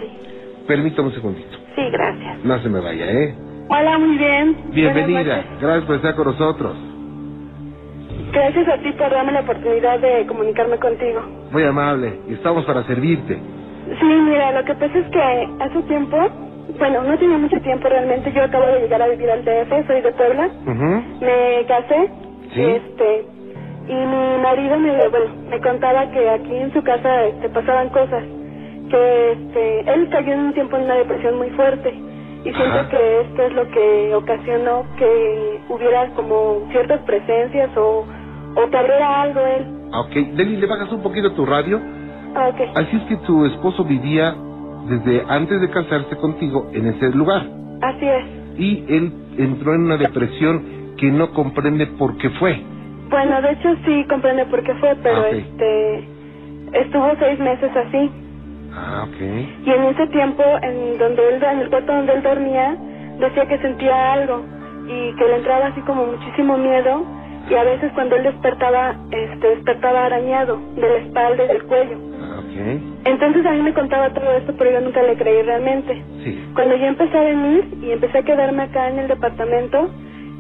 [0.01, 0.07] Sí.
[0.67, 1.59] Permítame un segundito.
[1.77, 2.43] Sí, gracias.
[2.47, 3.50] No se me vaya, ¿eh?
[3.71, 4.57] Hola, muy bien.
[4.73, 5.45] Bienvenida.
[5.61, 6.77] Gracias por estar con nosotros.
[8.33, 11.21] Gracias a ti por darme la oportunidad de comunicarme contigo.
[11.53, 12.19] Muy amable.
[12.29, 13.35] y Estamos para servirte.
[13.37, 15.21] Sí, mira, lo que pasa es que
[15.61, 16.17] hace tiempo,
[16.79, 20.01] bueno, no tiene mucho tiempo realmente, yo acabo de llegar a vivir al DF, soy
[20.03, 20.49] de Puebla,
[21.21, 22.09] me casé,
[22.55, 22.63] Sí.
[22.63, 23.25] este,
[23.89, 28.23] y mi marido me, bueno, me contaba que aquí en su casa, este, pasaban cosas,
[28.91, 31.93] que, este, él cayó en un tiempo en una depresión muy fuerte,
[32.45, 32.89] y siento Ajá.
[32.89, 38.07] que esto es lo que ocasionó que hubiera como ciertas presencias o,
[38.57, 39.67] o que abriera algo él.
[39.93, 41.81] Ah, Ok, Deli, ¿le bajas un poquito tu radio?
[42.35, 42.61] Ah, ok.
[42.77, 44.35] Así es que tu esposo vivía
[44.89, 47.43] desde antes de casarse contigo en ese lugar.
[47.83, 48.25] Así es.
[48.59, 52.63] Y él entró en una depresión que no comprende por qué fue.
[53.11, 55.33] Bueno, de hecho sí comprende por qué fue, pero Ah, ok.
[55.35, 56.09] este
[56.73, 58.11] estuvo seis meses así
[58.75, 59.21] Ah, ok.
[59.21, 62.77] Y en ese tiempo, en donde él, en el cuarto donde él dormía,
[63.19, 64.43] decía que sentía algo
[64.87, 67.05] y que le entraba así como muchísimo miedo
[67.49, 71.99] y a veces cuando él despertaba, este, despertaba arañado de la espalda y del cuello.
[72.23, 72.81] Ah, ok.
[73.05, 76.03] Entonces a mí me contaba todo esto, pero yo nunca le creí realmente.
[76.23, 76.51] Sí.
[76.55, 79.91] Cuando yo empecé a venir y empecé a quedarme acá en el departamento,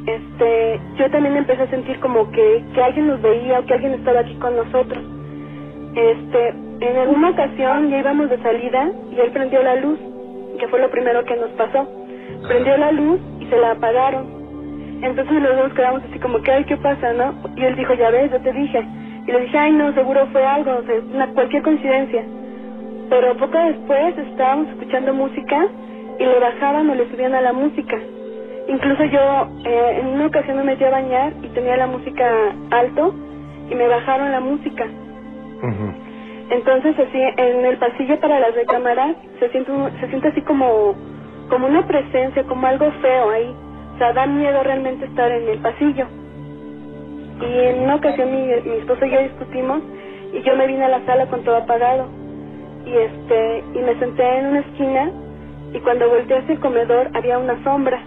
[0.06, 3.94] este, yo también empecé a sentir como que, que alguien nos veía o que alguien
[3.94, 5.02] estaba aquí con nosotros.
[5.94, 9.98] Este, en alguna ocasión ya íbamos de salida y él prendió la luz,
[10.58, 11.86] que fue lo primero que nos pasó.
[12.48, 14.40] Prendió la luz y se la apagaron.
[15.02, 17.34] Entonces los dos quedamos así como que, ay, ¿qué pasa, no?
[17.56, 18.82] Y él dijo, ya ves, yo te dije.
[19.26, 22.24] Y le dije, ay, no, seguro fue algo, o sea, una, cualquier coincidencia.
[23.10, 25.66] Pero poco después estábamos escuchando música
[26.18, 27.98] y le bajaban o le subían a la música.
[28.68, 33.14] Incluso yo eh, en una ocasión me metí a bañar y tenía la música alto
[33.70, 34.86] y me bajaron la música.
[36.50, 40.94] Entonces así en el pasillo para las recámaras se siente se siente así como
[41.48, 43.54] como una presencia, como algo feo ahí.
[43.94, 46.06] O sea, da miedo realmente estar en el pasillo.
[47.40, 49.82] Y en una ocasión mi, mi esposo y yo discutimos
[50.32, 52.08] y yo me vine a la sala con todo apagado.
[52.84, 55.10] Y este y me senté en una esquina
[55.72, 58.00] y cuando volteé hacia el comedor había una sombra.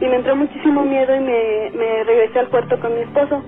[0.00, 3.42] Y me entró muchísimo miedo y me, me regresé al cuarto con mi esposo.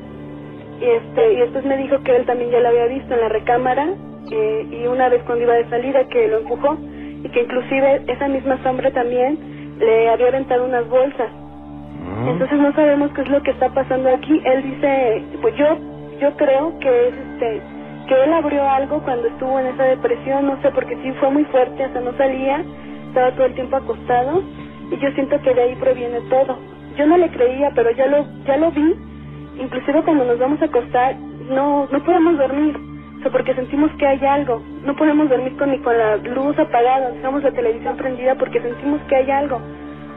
[0.83, 3.29] Y este y después me dijo que él también ya lo había visto en la
[3.29, 3.89] recámara
[4.33, 6.77] eh, y una vez cuando iba de salida que lo empujó
[7.25, 9.39] y que inclusive esa misma sombra también
[9.79, 11.31] le había aventado unas bolsas.
[11.31, 14.41] Ah, Entonces no sabemos qué es lo que está pasando aquí.
[14.45, 15.79] Él dice, pues yo
[16.21, 17.61] yo creo que es este
[18.09, 21.45] que él abrió algo cuando estuvo en esa depresión, no sé, porque sí fue muy
[21.47, 22.65] fuerte, hasta no salía,
[23.09, 24.43] estaba todo el tiempo acostado
[24.91, 26.59] y yo siento que de ahí proviene todo.
[26.97, 29.12] Yo no le creía, pero ya lo ya lo vi.
[29.59, 31.17] Inclusive cuando nos vamos a acostar,
[31.51, 32.77] no no podemos dormir,
[33.19, 34.63] o sea, porque sentimos que hay algo.
[34.85, 39.01] No podemos dormir con ni con la luz apagada, dejamos la televisión prendida porque sentimos
[39.09, 39.61] que hay algo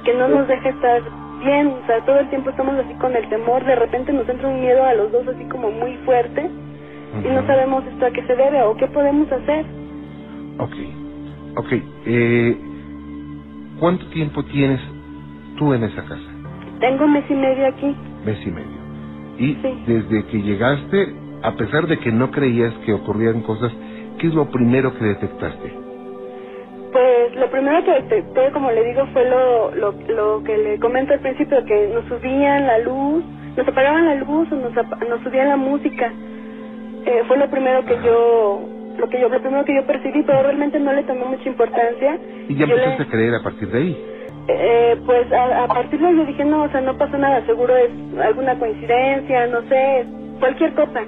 [0.04, 1.02] que no nos deja estar
[1.44, 4.48] bien, o sea, todo el tiempo estamos así con el temor, de repente nos entra
[4.48, 6.50] un miedo a los dos así como muy fuerte
[7.24, 9.66] y no sabemos esto a qué se debe o qué podemos hacer.
[10.60, 10.76] Ok.
[11.58, 11.72] Ok.
[12.06, 12.58] Eh,
[13.80, 14.82] ¿Cuánto tiempo tienes
[15.58, 16.30] tú en esa casa?
[16.80, 17.96] Tengo mes y medio aquí.
[18.26, 18.75] Mes y medio.
[19.38, 19.84] Y Sí.
[19.88, 23.72] desde que llegaste, a pesar de que no creías que ocurrían cosas,
[24.20, 25.74] ¿qué es lo primero que detectaste?
[26.92, 31.14] Pues lo primero que detecté, como le digo, fue lo, lo, lo que le comento
[31.14, 33.24] al principio, que nos subían la luz,
[33.58, 36.14] nos apagaban la luz o nos, nos subían la música.
[37.06, 38.62] Eh, fue lo primero que yo,
[38.98, 42.18] lo que yo, lo primero que yo percibí, pero realmente no le tomé mucha importancia.
[42.48, 44.06] Y ya le- empezaste a creer a partir de ahí.
[44.48, 47.46] Eh, pues a, a partir de ahí yo dije, no, o sea, no pasa nada,
[47.46, 47.90] seguro es
[48.22, 50.06] alguna coincidencia, no sé,
[50.40, 51.02] cualquier cosa.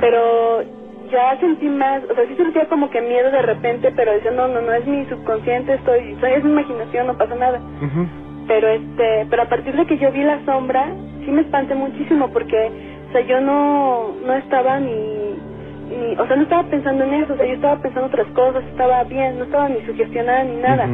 [0.00, 0.62] Pero
[1.10, 4.48] ya sentí más, o sea, sí sentía como que miedo de repente, pero decía, no,
[4.48, 7.60] no, no, es mi subconsciente, estoy, es mi imaginación, no pasa nada.
[8.46, 10.88] Pero este, pero a partir de que yo vi la sombra,
[11.24, 12.70] sí me espanté muchísimo porque,
[13.08, 15.38] o sea, yo no, no estaba ni,
[15.90, 18.64] ni, o sea, no estaba pensando en eso, o sea, yo estaba pensando otras cosas,
[18.64, 20.86] estaba bien, no estaba ni sugestionada ni nada.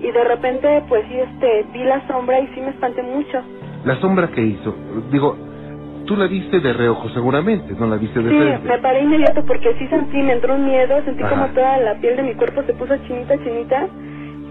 [0.00, 3.40] Y de repente, pues sí, este, vi la sombra y sí me espanté mucho.
[3.84, 4.74] La sombra que hizo,
[5.10, 5.36] digo,
[6.06, 8.68] tú la viste de reojo seguramente, no la viste de Sí, frente.
[8.68, 11.30] me paré inmediato porque sí sentí, me entró un miedo, sentí Ajá.
[11.34, 13.88] como toda la piel de mi cuerpo se puso chinita, chinita.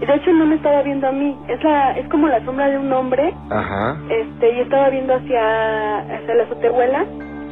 [0.00, 2.68] Y de hecho no me estaba viendo a mí, es la, es como la sombra
[2.68, 7.06] de un hombre, Ajá, este, y estaba viendo hacia, hacia la azotehuela,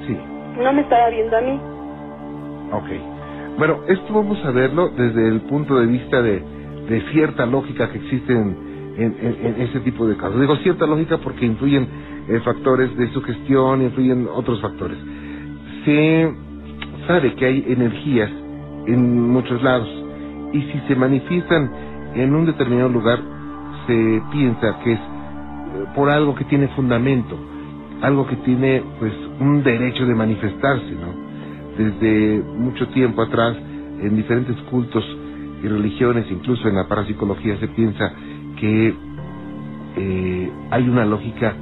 [0.06, 0.18] sí,
[0.62, 1.58] no me estaba viendo a mí.
[2.72, 3.58] ok.
[3.58, 6.42] Bueno, esto vamos a verlo desde el punto de vista de,
[6.88, 10.40] de cierta lógica que existe en, ese tipo de casos.
[10.40, 11.86] Digo cierta lógica porque influyen
[12.28, 14.98] eh, factores de sugestión, influyen otros factores.
[15.84, 16.32] Se
[17.06, 18.30] sabe que hay energías
[18.86, 19.88] en muchos lados
[20.52, 21.70] y si se manifiestan
[22.14, 23.18] en un determinado lugar,
[23.86, 27.36] se piensa que es eh, por algo que tiene fundamento,
[28.00, 31.24] algo que tiene pues un derecho de manifestarse, ¿no?
[31.76, 33.56] Desde mucho tiempo atrás,
[34.00, 35.04] en diferentes cultos
[35.64, 38.12] y religiones, incluso en la parapsicología, se piensa
[38.60, 38.94] que
[39.96, 41.54] eh, hay una lógica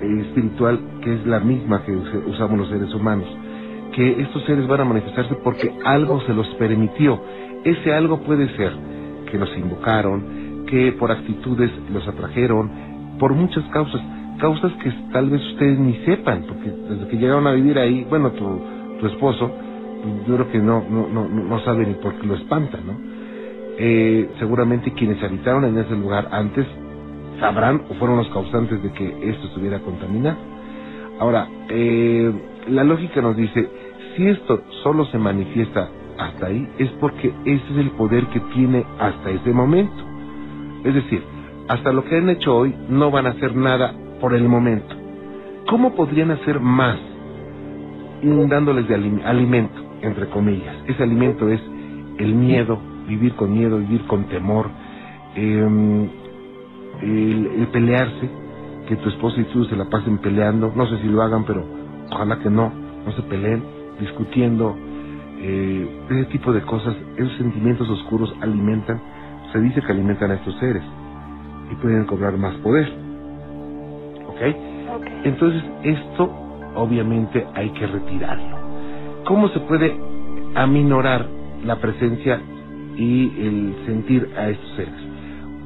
[0.00, 3.26] eh, espiritual que es la misma que us- usamos los seres humanos,
[3.94, 7.20] que estos seres van a manifestarse porque algo se los permitió.
[7.64, 8.72] Ese algo puede ser
[9.30, 12.70] que los invocaron, que por actitudes los atrajeron,
[13.18, 14.00] por muchas causas,
[14.38, 18.30] causas que tal vez ustedes ni sepan, porque desde que llegaron a vivir ahí, bueno,
[18.32, 18.60] tu,
[19.00, 19.50] tu esposo,
[20.26, 22.96] yo creo que no, no, no, no sabe ni por qué lo espanta, ¿no?
[23.78, 26.66] Eh, seguramente quienes habitaron en ese lugar antes
[27.40, 30.36] sabrán o fueron los causantes de que esto estuviera contaminado.
[31.18, 32.32] Ahora, eh,
[32.68, 33.68] la lógica nos dice,
[34.16, 35.88] si esto solo se manifiesta
[36.18, 40.04] hasta ahí es porque ese es el poder que tiene hasta ese momento.
[40.84, 41.22] Es decir,
[41.68, 44.94] hasta lo que han hecho hoy no van a hacer nada por el momento.
[45.66, 46.98] ¿Cómo podrían hacer más
[48.22, 50.76] inundándoles de alimento, entre comillas?
[50.86, 51.60] Ese alimento es
[52.18, 54.70] el miedo, vivir con miedo, vivir con temor,
[55.34, 56.08] em,
[57.00, 58.30] el, pelearse,
[58.86, 61.64] que tu esposa y tú se la pasen peleando, no sé si lo hagan, pero
[62.10, 62.72] ojalá que no,
[63.04, 63.62] no se peleen,
[64.00, 64.76] discutiendo,
[65.38, 69.00] eh, ese tipo de cosas, esos sentimientos oscuros alimentan,
[69.52, 70.82] se dice que alimentan a estos seres
[71.70, 72.92] y pueden cobrar más poder.
[74.28, 74.40] ¿Ok?
[75.24, 76.30] Entonces esto
[76.74, 78.61] obviamente hay que retirarlo.
[79.24, 79.96] ¿Cómo se puede
[80.54, 81.28] aminorar
[81.64, 82.40] la presencia
[82.96, 84.94] y el sentir a estos seres?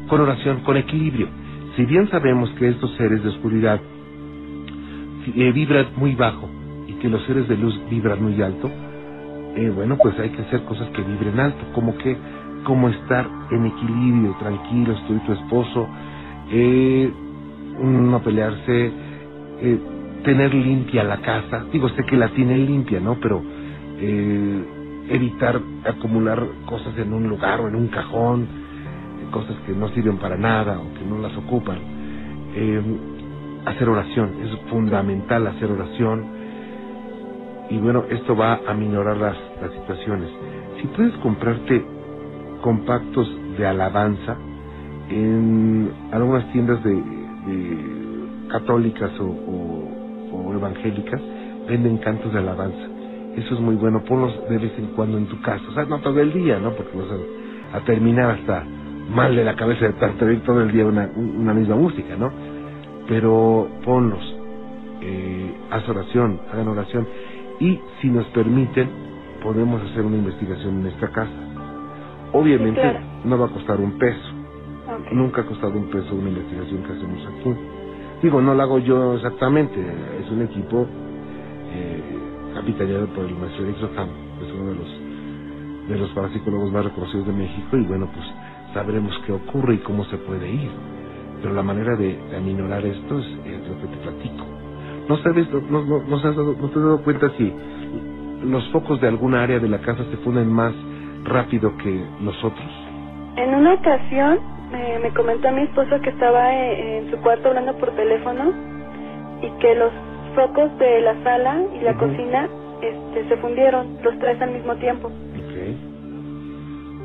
[0.08, 1.28] Con oración, con equilibrio.
[1.74, 3.80] Si bien sabemos que estos seres de oscuridad
[5.34, 6.48] eh, vibran muy bajo
[6.86, 8.70] y que los seres de luz vibran muy alto,
[9.56, 12.16] eh, bueno, pues hay que hacer cosas que vibren alto, como que,
[12.64, 15.88] como estar en equilibrio, tranquilo, tú y tu esposo,
[16.50, 17.10] eh,
[17.80, 18.92] no pelearse,
[19.62, 19.80] eh,
[20.26, 23.16] tener limpia la casa, digo, sé que la tiene limpia, ¿no?
[23.20, 23.40] Pero
[23.98, 24.64] eh,
[25.08, 28.48] evitar acumular cosas en un lugar o en un cajón,
[29.30, 31.78] cosas que no sirven para nada o que no las ocupan.
[32.56, 32.82] Eh,
[33.66, 36.26] hacer oración, es fundamental hacer oración.
[37.70, 40.28] Y bueno, esto va a minorar las, las situaciones.
[40.80, 41.84] Si puedes comprarte
[42.62, 44.36] compactos de alabanza
[45.08, 47.16] en algunas tiendas de,
[48.48, 49.26] católicas o,
[50.56, 51.20] evangélicas,
[51.68, 52.88] venden cantos de alabanza.
[53.36, 55.62] Eso es muy bueno, ponlos de vez en cuando en tu casa.
[55.68, 56.72] O sea, no todo el día, ¿no?
[56.72, 57.08] Porque vas
[57.74, 58.64] a, terminar hasta
[59.10, 62.32] mal de la cabeza de estar todo el día una, una misma música, ¿no?
[63.06, 64.36] Pero ponlos,
[65.02, 67.06] eh, haz oración, hagan oración.
[67.60, 68.88] Y si nos permiten,
[69.42, 71.32] podemos hacer una investigación en nuestra casa.
[72.32, 72.82] Obviamente
[73.24, 74.32] no va a costar un peso.
[75.12, 77.75] Nunca ha costado un peso una investigación que hacemos aquí.
[78.22, 79.78] Digo, no la hago yo exactamente,
[80.20, 80.86] es un equipo
[81.72, 82.02] eh,
[82.54, 87.26] capitaneado por el maestro Eric que es uno de los, de los parapsicólogos más reconocidos
[87.26, 88.24] de México, y bueno, pues
[88.72, 90.70] sabremos qué ocurre y cómo se puede ir.
[91.42, 93.26] Pero la manera de, aminorar esto es,
[93.68, 94.44] lo que te platico.
[95.08, 97.52] ¿No sabes, no, no, no, has dado, no te has dado cuenta si
[98.44, 100.74] los focos de alguna área de la casa se funden más
[101.24, 102.70] rápido que los otros?
[103.36, 107.76] En una ocasión me comentó a mi esposo que estaba eh, en, su cuarto hablando
[107.78, 108.52] por teléfono
[109.42, 109.92] y que los
[110.34, 112.48] focos de la sala y la cocina
[112.82, 115.08] este, se fundieron, los tres al mismo tiempo.
[115.08, 115.76] Okay.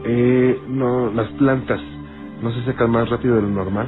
[0.05, 1.81] Eh, no, las plantas,
[2.41, 3.87] ¿no se secan más rápido de lo normal?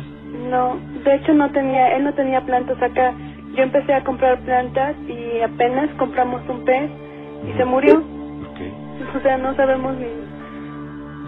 [0.50, 3.14] No, de hecho no tenía, él no tenía plantas acá.
[3.56, 6.90] Yo empecé a comprar plantas y apenas compramos un pez
[7.48, 8.02] y se murió.
[8.54, 8.74] Okay.
[9.16, 10.08] O sea, no sabemos ni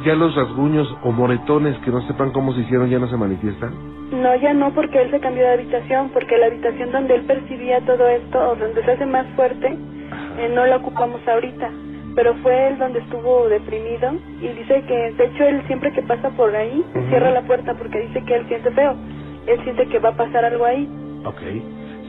[0.03, 3.73] ¿Ya los rasguños o moretones que no sepan cómo se hicieron ya no se manifiestan?
[4.11, 7.81] No, ya no, porque él se cambió de habitación, porque la habitación donde él percibía
[7.85, 11.71] todo esto, o donde se hace más fuerte, eh, no la ocupamos ahorita.
[12.15, 16.29] Pero fue él donde estuvo deprimido y dice que, de hecho, él siempre que pasa
[16.31, 18.95] por ahí, cierra la puerta porque dice que él siente feo.
[19.47, 20.89] Él siente que va a pasar algo ahí.
[21.25, 21.41] Ok.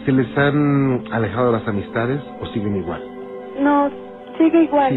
[0.05, 3.03] ¿Se les han alejado las amistades o siguen igual?
[3.59, 3.91] No,
[4.39, 4.93] sigue igual.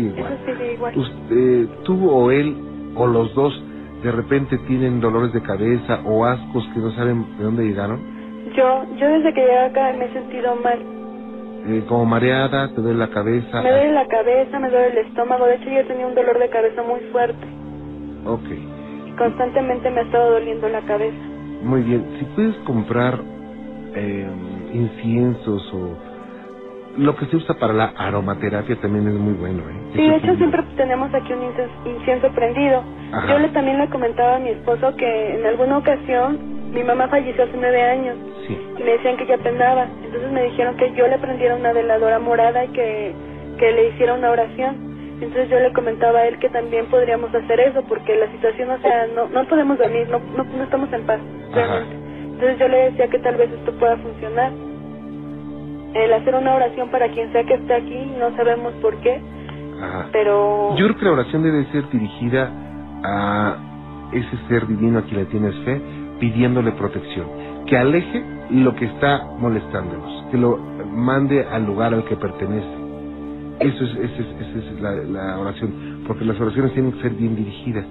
[0.46, 0.96] Sigue igual.
[0.96, 3.64] ¿Usted, ¿Tú o él o los dos
[4.04, 8.00] de repente tienen dolores de cabeza o ascos que no saben de dónde llegaron?
[8.56, 10.80] Yo, yo desde que llegué acá me he sentido mal.
[11.68, 13.62] Eh, como mareada, te duele la cabeza.
[13.62, 15.46] Me duele la cabeza, me duele el estómago.
[15.46, 17.46] De hecho, yo tenía un dolor de cabeza muy fuerte.
[18.26, 18.50] Ok.
[19.08, 21.18] Y constantemente me ha estado doliendo la cabeza.
[21.62, 22.06] Muy bien.
[22.18, 23.20] Si puedes comprar
[23.94, 24.28] eh,
[24.74, 26.09] inciensos o
[27.00, 29.64] lo que se usa para la aromaterapia también es muy bueno.
[29.70, 29.74] ¿eh?
[29.96, 31.54] Sí, de hecho siempre tenemos aquí un
[31.86, 32.84] incienso prendido.
[33.28, 37.46] Yo le, también le comentaba a mi esposo que en alguna ocasión mi mamá falleció
[37.46, 38.58] hace nueve años sí.
[38.78, 39.88] y me decían que ya penaba.
[40.04, 43.14] Entonces me dijeron que yo le prendiera una veladora morada y que,
[43.58, 44.76] que le hiciera una oración.
[45.22, 48.80] Entonces yo le comentaba a él que también podríamos hacer eso porque la situación, o
[48.80, 51.20] sea, no, no podemos dormir, no, no, no estamos en paz.
[51.54, 51.96] Realmente.
[52.34, 54.52] Entonces yo le decía que tal vez esto pueda funcionar
[55.94, 59.22] el hacer una oración para quien sea que esté aquí, no sabemos por qué,
[60.12, 60.76] pero...
[60.78, 62.52] Yo creo que la oración debe ser dirigida
[63.04, 63.58] a
[64.12, 65.82] ese ser divino a quien le tienes fe,
[66.20, 67.28] pidiéndole protección,
[67.66, 72.80] que aleje lo que está molestándonos, que lo mande al lugar al que pertenece.
[73.60, 77.86] Eso es, esa es, la, oración, porque las oraciones tienen que ser bien dirigidas.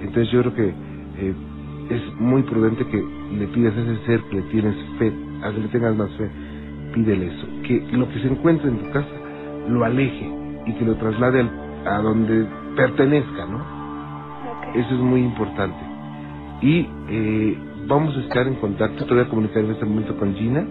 [0.00, 1.34] Entonces yo creo que eh,
[1.90, 3.04] es muy prudente que
[3.36, 6.30] le pidas a ese ser que le tienes fe, a que le tengas más fe,
[6.92, 9.08] pídele eso, que lo que se encuentre en tu casa
[9.68, 10.30] lo aleje
[10.66, 11.48] y que lo traslade
[11.86, 13.80] a donde pertenezca, ¿no?
[14.74, 15.78] Eso es muy importante.
[16.62, 20.34] Y eh, vamos a estar en contacto, te voy a comunicar en este momento con
[20.34, 20.66] Gina.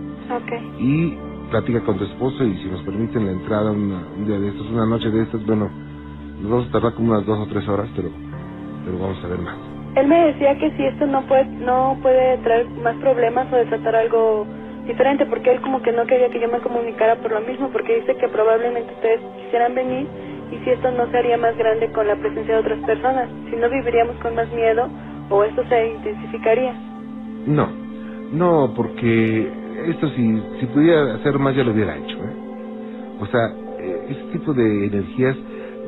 [0.80, 1.18] Y
[1.50, 4.86] platica con tu esposo y si nos permiten la entrada un día de estos, una
[4.86, 5.70] noche de estas, bueno,
[6.42, 8.10] nos vamos a tardar como unas dos o tres horas, pero,
[8.86, 9.56] pero vamos a ver más.
[9.96, 13.96] Él me decía que si esto no puede, no puede traer más problemas o desatar
[13.96, 14.46] algo
[14.90, 17.98] diferente, porque él como que no quería que yo me comunicara por lo mismo, porque
[17.98, 20.08] dice que probablemente ustedes quisieran venir
[20.52, 23.56] y si esto no se haría más grande con la presencia de otras personas, si
[23.56, 24.90] no viviríamos con más miedo
[25.30, 26.74] o esto se intensificaría.
[27.46, 27.70] No,
[28.34, 29.48] no, porque
[29.88, 32.18] esto si, si pudiera hacer más ya lo hubiera hecho.
[32.18, 32.36] ¿eh?
[33.22, 35.38] O sea, eh, ese tipo de energías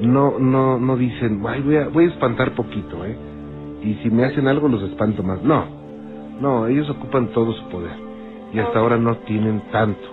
[0.02, 3.18] no no no dicen, Ay, voy, a, voy a espantar poquito, ¿eh?
[3.82, 5.42] Y si me hacen algo los espanto más.
[5.42, 5.66] No,
[6.40, 8.11] no, ellos ocupan todo su poder
[8.54, 10.08] y hasta ahora no tienen tanto.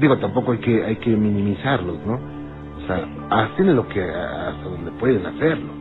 [0.00, 2.14] Digo, tampoco hay que hay que minimizarlos, ¿no?
[2.14, 5.72] O sea, hacen lo que hasta donde pueden hacerlo,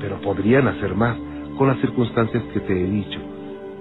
[0.00, 1.16] pero podrían hacer más
[1.56, 3.18] con las circunstancias que te he dicho,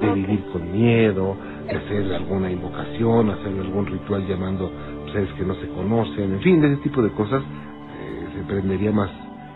[0.02, 1.38] de vivir con miedo,
[1.68, 4.72] de hacer alguna invocación, hacer algún ritual llamando
[5.14, 8.92] seres que no se conocen, en fin, de ese tipo de cosas eh, se prendería
[8.92, 9.12] más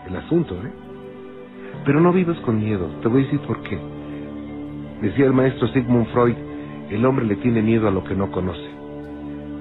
[0.06, 0.72] el asunto, ¿eh?
[1.84, 3.78] Pero no vivas con miedo, te voy a decir por qué.
[5.00, 6.36] Decía el maestro Sigmund Freud,
[6.92, 8.68] el hombre le tiene miedo a lo que no conoce.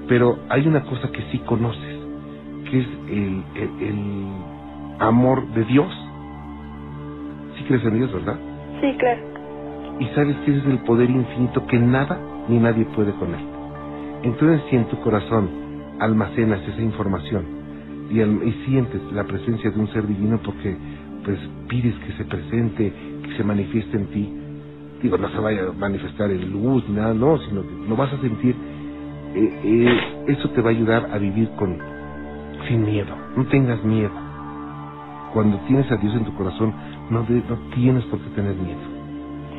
[0.07, 1.99] Pero hay una cosa que sí conoces,
[2.69, 4.27] que es el, el,
[4.99, 5.91] amor de Dios.
[7.57, 8.37] Sí crees en Dios, ¿verdad?
[8.81, 9.21] Sí, claro.
[9.99, 12.19] Y sabes que es el poder infinito que nada
[12.49, 13.45] ni nadie puede con él.
[14.23, 15.49] Entonces si en tu corazón
[15.99, 17.45] almacenas esa información
[18.09, 20.75] y, y sientes la presencia de un ser divino porque
[21.23, 24.40] pues pides que se presente, que se manifieste en ti,
[25.01, 28.13] digo, no se vaya a manifestar en luz ni nada, no, sino que lo vas
[28.13, 28.55] a sentir,
[29.35, 31.77] eh, eh, eso te va a ayudar a vivir con
[32.67, 34.11] sin miedo, no tengas miedo.
[35.33, 36.73] Cuando tienes a Dios en tu corazón,
[37.09, 38.81] no, no tienes por qué tener miedo.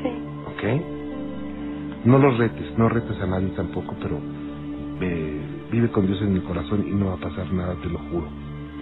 [0.03, 0.11] Sí.
[0.47, 2.05] ¿Ok?
[2.05, 4.19] No los retes, no retes a nadie tampoco, pero
[5.01, 5.41] eh,
[5.71, 8.29] vive con Dios en el corazón y no va a pasar nada, te lo juro.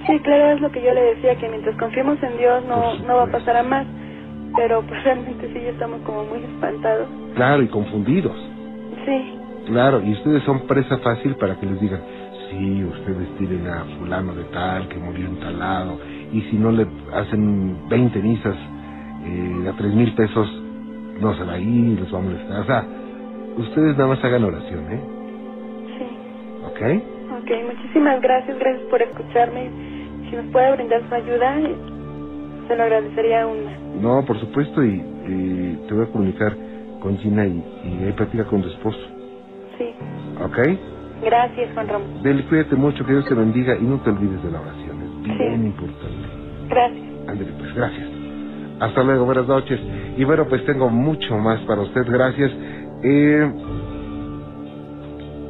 [0.07, 3.17] Sí, claro, es lo que yo le decía, que mientras confiemos en Dios no, no
[3.17, 3.87] va a pasar a más
[4.57, 7.09] pero pues realmente sí ya estamos como muy espantados.
[7.34, 8.36] Claro, y confundidos.
[9.05, 9.34] Sí.
[9.66, 12.01] Claro, y ustedes son presa fácil para que les digan,
[12.51, 15.98] sí, ustedes tienen a fulano de tal que murió en tal lado,
[16.32, 18.57] y si no le hacen 20 misas
[19.24, 20.48] eh, a tres mil pesos,
[21.20, 22.61] no se va a ir, les va a molestar.
[22.61, 22.86] O sea,
[23.59, 25.01] ustedes nada más hagan oración, ¿eh?
[25.98, 26.07] Sí.
[26.66, 27.42] ¿Ok?
[27.42, 29.70] Ok, muchísimas gracias, gracias por escucharme.
[30.28, 31.57] Si nos puede brindar su ayuda,
[32.71, 35.03] se lo agradecería aún No, por supuesto, y,
[35.89, 36.57] te voy a comunicar
[37.01, 38.99] con Gina y, y ahí platica con tu esposo.
[39.77, 39.93] Sí.
[40.41, 40.59] ¿Ok?
[41.25, 42.23] Gracias, Juan Ramón.
[42.49, 45.66] Cuídate mucho, que Dios te bendiga y no te olvides de la oración, es bien
[45.66, 46.29] importante.
[46.68, 47.29] Gracias.
[47.29, 48.09] Ándale, pues gracias.
[48.79, 49.81] Hasta luego, buenas noches.
[50.16, 52.53] Y bueno, pues tengo mucho más para usted, gracias.
[53.03, 53.53] Eh,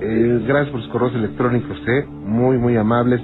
[0.01, 2.07] eh, gracias por sus correos electrónicos, ¿eh?
[2.07, 3.21] Muy, muy amables.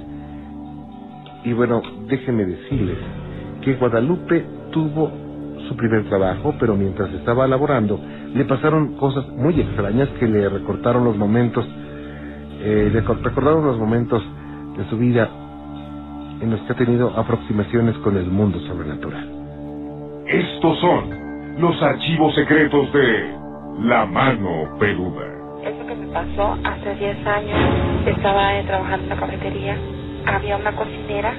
[1.43, 2.97] Y bueno, déjenme decirles
[3.67, 5.11] que Guadalupe tuvo
[5.67, 7.99] su primer trabajo, pero mientras estaba laborando
[8.33, 11.65] le pasaron cosas muy extrañas que le recortaron los momentos,
[12.61, 14.23] eh, le recordaron los momentos
[14.77, 15.29] de su vida
[16.39, 19.27] en los que ha tenido aproximaciones con el mundo sobrenatural.
[20.27, 23.33] Estos son los archivos secretos de
[23.81, 25.25] La Mano Peluda.
[25.65, 27.59] Eso que me pasó hace 10 años,
[28.05, 29.77] estaba trabajando en la cafetería,
[30.25, 31.33] había una cocinera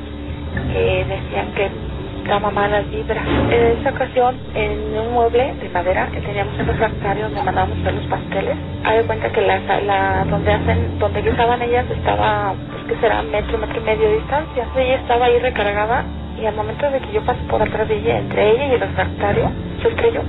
[0.74, 1.87] que decían que
[2.28, 3.26] daba malas vibras.
[3.50, 7.94] En esa ocasión, en un mueble de madera que teníamos en refractario donde mandábamos hacer
[7.94, 13.00] los pasteles, hay cuenta que la sala donde hacen, donde guisaban ellas estaba, pues que
[13.00, 14.66] será metro, metro y medio de distancia.
[14.76, 16.04] Ella estaba ahí recargada
[16.40, 18.80] y al momento de que yo pasé por atrás de ella, entre ella y el
[18.80, 19.50] refractario,
[19.82, 20.20] se estrelló.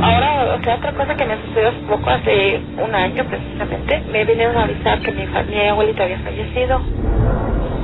[0.00, 4.24] Ahora, o sea, otra cosa que me sucedió hace poco, hace un año precisamente, me
[4.24, 6.80] vinieron a avisar que mi, mi abuelita había fallecido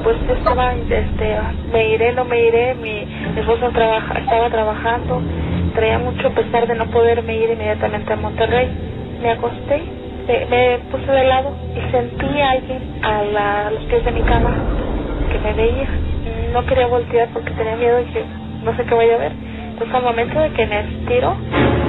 [0.05, 1.36] pues estaba, este,
[1.72, 3.09] me iré, no me iré, mi
[3.40, 5.22] esposo trabaja, estaba trabajando,
[5.74, 8.68] traía mucho pesar de no poderme ir inmediatamente a Monterrey.
[9.22, 9.82] Me acosté,
[10.28, 14.55] me, puse de lado y sentí a alguien a, los pies de mi cama
[15.32, 15.88] que me veía.
[16.52, 18.24] No quería voltear porque tenía miedo y que
[18.62, 19.32] no sé qué vaya a ver.
[19.70, 21.34] Entonces al momento de que me estiro,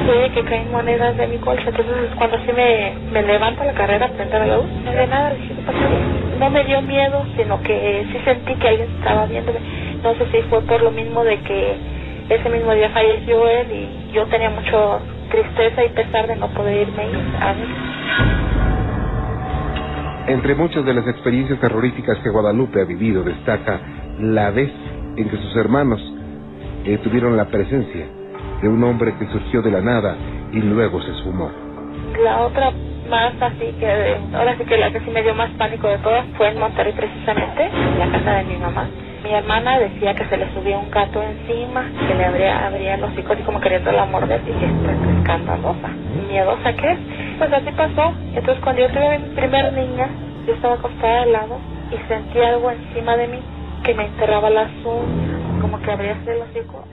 [0.07, 1.63] ve que caen monedas de mi bolsa.
[1.67, 5.33] Entonces cuando así me, me levanto la carrera frente a la luz, no ve nada,
[5.33, 6.14] dije, ¿qué pasó?
[6.39, 9.59] No me dio miedo, sino que sí sentí que alguien estaba viéndome.
[10.03, 11.75] No sé si fue por lo mismo de que
[12.29, 16.87] ese mismo día falleció él y yo tenía mucho tristeza y pesar de no poder
[16.87, 17.03] irme
[17.39, 17.67] a ver.
[20.27, 23.79] Entre muchas de las experiencias terroríficas que Guadalupe ha vivido, destaca
[24.19, 24.71] la vez
[25.17, 26.01] en que sus hermanos
[26.85, 28.07] eh, tuvieron la presencia
[28.61, 30.15] de un hombre que surgió de la nada
[30.51, 31.51] y luego se esfumó.
[32.23, 32.71] La otra
[33.09, 36.25] más así que, ahora sí que la que sí me dio más pánico de todas
[36.37, 38.87] fue en Monterrey precisamente, en la casa de mi mamá.
[39.23, 43.11] Mi hermana decía que se le subía un gato encima, que le abría, abría los
[43.11, 45.89] hocico y como queriendo la morder y que es escandalosa.
[46.29, 46.99] Miedosa que es.
[47.39, 48.13] Pues así pasó.
[48.35, 50.09] Entonces cuando yo tuve mi primer niña,
[50.45, 51.57] yo estaba acostada al lado
[51.91, 53.39] y sentí algo encima de mí
[53.83, 56.85] que me enterraba las uñas, como que abría el hocico